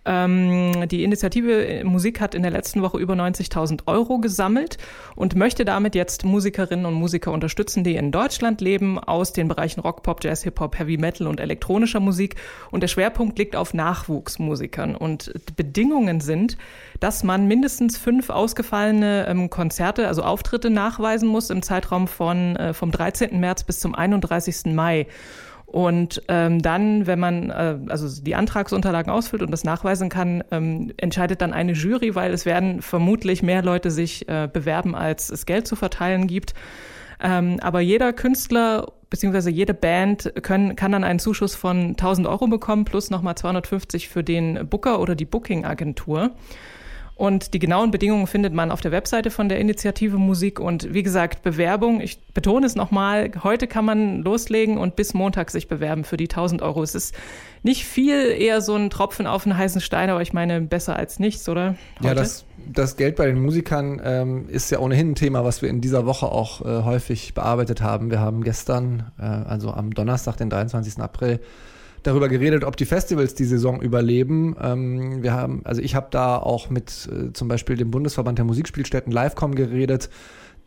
Ähm, 0.04 0.88
die 0.88 1.04
Initiative 1.04 1.82
Musik 1.84 2.20
hat 2.20 2.34
in 2.34 2.42
der 2.42 2.50
letzten 2.50 2.82
Woche 2.82 2.98
über 2.98 3.14
90.000 3.14 3.82
Euro 3.86 4.18
gesammelt 4.18 4.78
und 5.14 5.36
möchte 5.36 5.64
damit 5.64 5.94
jetzt 5.94 6.24
Musikerinnen 6.24 6.86
und 6.86 6.94
Musiker 6.94 7.30
unterstützen, 7.32 7.84
die 7.84 7.94
in 7.94 8.10
Deutschland 8.10 8.60
leben, 8.60 8.98
aus 8.98 9.32
den 9.32 9.48
Bereichen 9.48 9.80
Rock, 9.80 10.02
Pop, 10.02 10.22
Jazz, 10.22 10.42
Hip 10.42 10.58
Hop, 10.58 10.78
Heavy 10.78 10.96
Metal 10.98 11.26
und 11.26 11.38
elektronischer 11.38 12.00
Musik. 12.00 12.34
Und 12.70 12.82
der 12.82 12.88
Schwerpunkt 12.88 13.38
liegt 13.38 13.54
auf 13.54 13.74
Nachwuchsmusikern. 13.74 14.96
Und 14.96 15.32
Bedingungen 15.56 16.20
sind, 16.20 16.56
dass 17.02 17.24
man 17.24 17.48
mindestens 17.48 17.98
fünf 17.98 18.30
ausgefallene 18.30 19.26
ähm, 19.26 19.50
Konzerte, 19.50 20.06
also 20.06 20.22
Auftritte 20.22 20.70
nachweisen 20.70 21.28
muss 21.28 21.50
im 21.50 21.60
Zeitraum 21.60 22.06
von 22.06 22.54
äh, 22.54 22.74
vom 22.74 22.92
13. 22.92 23.40
März 23.40 23.64
bis 23.64 23.80
zum 23.80 23.96
31. 23.96 24.66
Mai. 24.66 25.08
Und 25.66 26.22
ähm, 26.28 26.62
dann, 26.62 27.08
wenn 27.08 27.18
man 27.18 27.50
äh, 27.50 27.78
also 27.88 28.22
die 28.22 28.36
Antragsunterlagen 28.36 29.10
ausfüllt 29.10 29.42
und 29.42 29.50
das 29.50 29.64
nachweisen 29.64 30.10
kann, 30.10 30.44
ähm, 30.52 30.92
entscheidet 30.96 31.40
dann 31.40 31.52
eine 31.52 31.72
Jury, 31.72 32.14
weil 32.14 32.32
es 32.32 32.46
werden 32.46 32.82
vermutlich 32.82 33.42
mehr 33.42 33.62
Leute 33.62 33.90
sich 33.90 34.28
äh, 34.28 34.48
bewerben, 34.52 34.94
als 34.94 35.28
es 35.28 35.44
Geld 35.44 35.66
zu 35.66 35.74
verteilen 35.74 36.28
gibt. 36.28 36.54
Ähm, 37.20 37.58
aber 37.62 37.80
jeder 37.80 38.12
Künstler 38.12 38.92
beziehungsweise 39.10 39.50
jede 39.50 39.74
Band 39.74 40.32
können, 40.42 40.76
kann 40.76 40.92
dann 40.92 41.04
einen 41.04 41.18
Zuschuss 41.18 41.56
von 41.56 41.90
1000 41.90 42.28
Euro 42.28 42.46
bekommen 42.46 42.84
plus 42.84 43.10
nochmal 43.10 43.34
250 43.34 44.08
für 44.08 44.22
den 44.22 44.68
Booker 44.68 45.00
oder 45.00 45.16
die 45.16 45.24
Booking-Agentur. 45.24 46.30
Und 47.14 47.52
die 47.54 47.58
genauen 47.58 47.90
Bedingungen 47.90 48.26
findet 48.26 48.54
man 48.54 48.70
auf 48.70 48.80
der 48.80 48.90
Webseite 48.90 49.30
von 49.30 49.48
der 49.48 49.60
Initiative 49.60 50.16
Musik. 50.16 50.58
Und 50.58 50.92
wie 50.94 51.02
gesagt, 51.02 51.42
Bewerbung, 51.42 52.00
ich 52.00 52.18
betone 52.34 52.66
es 52.66 52.74
nochmal, 52.74 53.30
heute 53.42 53.66
kann 53.66 53.84
man 53.84 54.22
loslegen 54.22 54.78
und 54.78 54.96
bis 54.96 55.12
Montag 55.12 55.50
sich 55.50 55.68
bewerben 55.68 56.04
für 56.04 56.16
die 56.16 56.28
1000 56.28 56.62
Euro. 56.62 56.82
Es 56.82 56.94
ist 56.94 57.14
nicht 57.62 57.84
viel, 57.84 58.30
eher 58.30 58.60
so 58.60 58.74
ein 58.74 58.90
Tropfen 58.90 59.26
auf 59.26 59.46
einen 59.46 59.56
heißen 59.56 59.80
Stein, 59.80 60.10
aber 60.10 60.22
ich 60.22 60.32
meine, 60.32 60.60
besser 60.62 60.96
als 60.96 61.18
nichts, 61.18 61.48
oder? 61.48 61.76
Heute? 61.98 62.08
Ja, 62.08 62.14
das, 62.14 62.44
das 62.72 62.96
Geld 62.96 63.16
bei 63.16 63.26
den 63.26 63.40
Musikern 63.40 64.00
ähm, 64.02 64.48
ist 64.48 64.70
ja 64.70 64.78
ohnehin 64.78 65.10
ein 65.10 65.14
Thema, 65.14 65.44
was 65.44 65.62
wir 65.62 65.68
in 65.68 65.80
dieser 65.80 66.06
Woche 66.06 66.26
auch 66.26 66.62
äh, 66.62 66.82
häufig 66.82 67.34
bearbeitet 67.34 67.82
haben. 67.82 68.10
Wir 68.10 68.20
haben 68.20 68.42
gestern, 68.42 69.12
äh, 69.18 69.22
also 69.22 69.70
am 69.70 69.92
Donnerstag, 69.92 70.38
den 70.38 70.50
23. 70.50 70.98
April, 70.98 71.40
darüber 72.02 72.28
geredet, 72.28 72.64
ob 72.64 72.76
die 72.76 72.84
Festivals 72.84 73.34
die 73.34 73.44
Saison 73.44 73.80
überleben. 73.80 74.56
Ähm, 74.60 75.22
wir 75.22 75.32
haben, 75.32 75.62
also 75.64 75.80
ich 75.80 75.94
habe 75.94 76.08
da 76.10 76.36
auch 76.36 76.70
mit 76.70 77.08
äh, 77.10 77.32
zum 77.32 77.48
Beispiel 77.48 77.76
dem 77.76 77.90
Bundesverband 77.90 78.38
der 78.38 78.44
Musikspielstätten 78.44 79.12
Livecom 79.12 79.54
geredet, 79.54 80.10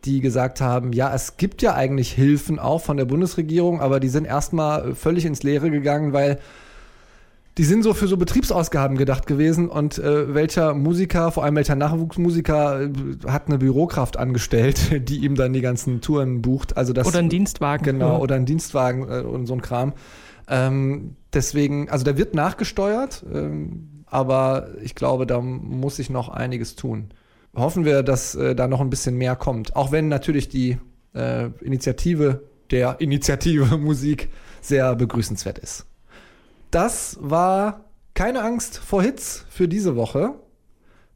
die 0.04 0.20
gesagt 0.20 0.60
haben, 0.60 0.92
ja, 0.92 1.12
es 1.14 1.36
gibt 1.36 1.62
ja 1.62 1.74
eigentlich 1.74 2.12
Hilfen 2.12 2.58
auch 2.58 2.80
von 2.80 2.96
der 2.96 3.04
Bundesregierung, 3.04 3.80
aber 3.80 4.00
die 4.00 4.08
sind 4.08 4.24
erstmal 4.24 4.94
völlig 4.94 5.24
ins 5.24 5.42
Leere 5.42 5.70
gegangen, 5.70 6.12
weil 6.12 6.38
die 7.58 7.64
sind 7.64 7.82
so 7.82 7.94
für 7.94 8.06
so 8.06 8.18
Betriebsausgaben 8.18 8.98
gedacht 8.98 9.26
gewesen 9.26 9.68
und 9.68 9.98
äh, 9.98 10.34
welcher 10.34 10.74
Musiker, 10.74 11.32
vor 11.32 11.44
allem 11.44 11.56
welcher 11.56 11.74
Nachwuchsmusiker, 11.74 12.82
äh, 12.82 12.90
hat 13.26 13.46
eine 13.46 13.58
Bürokraft 13.58 14.18
angestellt, 14.18 15.08
die 15.08 15.24
ihm 15.24 15.36
dann 15.36 15.54
die 15.54 15.62
ganzen 15.62 16.02
Touren 16.02 16.42
bucht. 16.42 16.76
Also 16.76 16.92
das, 16.92 17.06
Oder 17.06 17.20
ein 17.20 17.30
Dienstwagen. 17.30 17.84
Genau, 17.84 18.20
oder 18.20 18.34
ein 18.34 18.44
Dienstwagen 18.44 19.08
äh, 19.08 19.20
und 19.22 19.46
so 19.46 19.54
ein 19.54 19.62
Kram. 19.62 19.94
Ähm, 20.48 21.16
deswegen, 21.36 21.88
also 21.88 22.04
da 22.04 22.16
wird 22.16 22.34
nachgesteuert, 22.34 23.24
ähm, 23.32 24.04
aber 24.06 24.70
ich 24.82 24.94
glaube, 24.94 25.26
da 25.26 25.40
muss 25.40 25.96
sich 25.96 26.10
noch 26.10 26.28
einiges 26.28 26.74
tun. 26.74 27.10
Hoffen 27.54 27.84
wir, 27.84 28.02
dass 28.02 28.34
äh, 28.34 28.54
da 28.54 28.66
noch 28.66 28.80
ein 28.80 28.90
bisschen 28.90 29.16
mehr 29.16 29.36
kommt. 29.36 29.76
Auch 29.76 29.92
wenn 29.92 30.08
natürlich 30.08 30.48
die 30.48 30.78
äh, 31.14 31.50
Initiative 31.60 32.42
der 32.70 32.96
Initiative 33.00 33.76
Musik 33.78 34.30
sehr 34.60 34.94
begrüßenswert 34.96 35.58
ist. 35.58 35.86
Das 36.70 37.16
war 37.20 37.84
keine 38.14 38.42
Angst 38.42 38.78
vor 38.78 39.02
Hits 39.02 39.44
für 39.48 39.68
diese 39.68 39.96
Woche. 39.96 40.34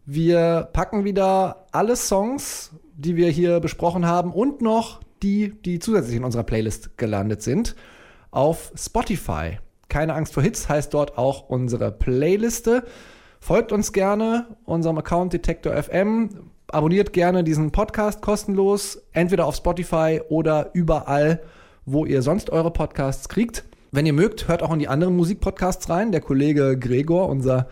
Wir 0.07 0.69
packen 0.73 1.05
wieder 1.05 1.67
alle 1.73 1.97
Songs, 1.97 2.71
die 2.95 3.17
wir 3.17 3.31
hier 3.31 3.61
besprochen 3.61 4.07
haben 4.07 4.33
und 4.33 4.61
noch 4.61 5.01
die, 5.23 5.53
die 5.63 5.79
zusätzlich 5.79 6.17
in 6.17 6.25
unserer 6.25 6.45
Playlist 6.45 6.97
gelandet 6.97 7.43
sind, 7.43 7.77
auf 8.31 8.73
Spotify. 8.77 9.59
Keine 9.91 10.15
Angst 10.15 10.33
vor 10.33 10.43
Hits 10.43 10.69
heißt 10.69 10.95
dort 10.95 11.19
auch 11.19 11.49
unsere 11.49 11.91
Playliste. 11.91 12.85
Folgt 13.41 13.73
uns 13.73 13.93
gerne, 13.93 14.47
unserem 14.65 14.97
Account 14.99 15.33
Detektor 15.33 15.75
FM. 15.75 16.51
Abonniert 16.69 17.13
gerne 17.13 17.43
diesen 17.43 17.73
Podcast 17.73 18.23
kostenlos, 18.23 19.03
entweder 19.13 19.47
auf 19.47 19.57
Spotify 19.57 20.21
oder 20.29 20.71
überall, 20.75 21.43
wo 21.87 22.07
ihr 22.07 22.23
sonst 22.23 22.51
eure 22.51 22.71
Podcasts 22.71 23.29
kriegt. 23.29 23.65
Wenn 23.91 24.07
ihr 24.07 24.13
mögt, 24.13 24.47
hört 24.47 24.63
auch 24.63 24.73
in 24.73 24.79
die 24.79 24.87
anderen 24.87 25.17
Musikpodcasts 25.17 25.91
rein. 25.91 26.13
Der 26.13 26.21
Kollege 26.21 26.79
Gregor, 26.79 27.29
unser 27.29 27.67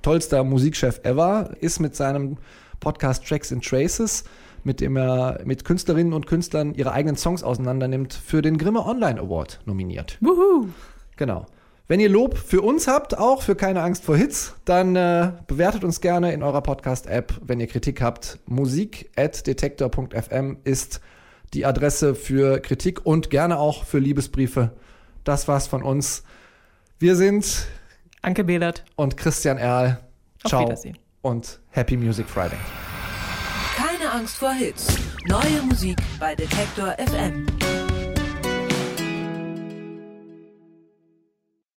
tollster 0.00 0.44
Musikchef 0.44 1.00
ever, 1.02 1.50
ist 1.60 1.80
mit 1.80 1.96
seinem 1.96 2.36
Podcast 2.78 3.26
Tracks 3.26 3.52
and 3.52 3.64
Traces, 3.64 4.22
mit 4.62 4.80
dem 4.80 4.96
er 4.96 5.40
mit 5.44 5.64
Künstlerinnen 5.64 6.12
und 6.12 6.28
Künstlern 6.28 6.72
ihre 6.74 6.92
eigenen 6.92 7.16
Songs 7.16 7.42
auseinandernimmt, 7.42 8.14
für 8.14 8.42
den 8.42 8.58
Grimme 8.58 8.86
Online 8.86 9.18
Award 9.18 9.58
nominiert. 9.64 10.18
Wuhu! 10.20 10.68
Genau. 11.16 11.46
Wenn 11.86 12.00
ihr 12.00 12.08
Lob 12.08 12.38
für 12.38 12.62
uns 12.62 12.88
habt, 12.88 13.18
auch 13.18 13.42
für 13.42 13.54
keine 13.56 13.82
Angst 13.82 14.04
vor 14.04 14.16
Hits, 14.16 14.54
dann 14.64 14.96
äh, 14.96 15.32
bewertet 15.46 15.84
uns 15.84 16.00
gerne 16.00 16.32
in 16.32 16.42
eurer 16.42 16.62
Podcast-App. 16.62 17.38
Wenn 17.42 17.60
ihr 17.60 17.66
Kritik 17.66 18.00
habt, 18.00 18.38
musik.detektor.fm 18.46 20.56
ist 20.64 21.02
die 21.52 21.66
Adresse 21.66 22.14
für 22.14 22.60
Kritik 22.60 23.04
und 23.04 23.28
gerne 23.28 23.58
auch 23.58 23.84
für 23.84 23.98
Liebesbriefe. 23.98 24.70
Das 25.24 25.46
war's 25.46 25.66
von 25.66 25.82
uns. 25.82 26.22
Wir 26.98 27.16
sind 27.16 27.66
Anke 28.22 28.44
Behlert. 28.44 28.82
und 28.96 29.18
Christian 29.18 29.58
Erl. 29.58 30.00
Auf 30.42 30.48
Ciao 30.50 30.64
Wiedersehen. 30.64 30.96
und 31.20 31.60
Happy 31.70 31.98
Music 31.98 32.26
Friday. 32.28 32.56
Keine 33.76 34.10
Angst 34.10 34.36
vor 34.38 34.52
Hits. 34.52 34.86
Neue 35.26 35.60
Musik 35.68 35.98
bei 36.18 36.34
Detektor 36.34 36.94
FM. 36.98 37.44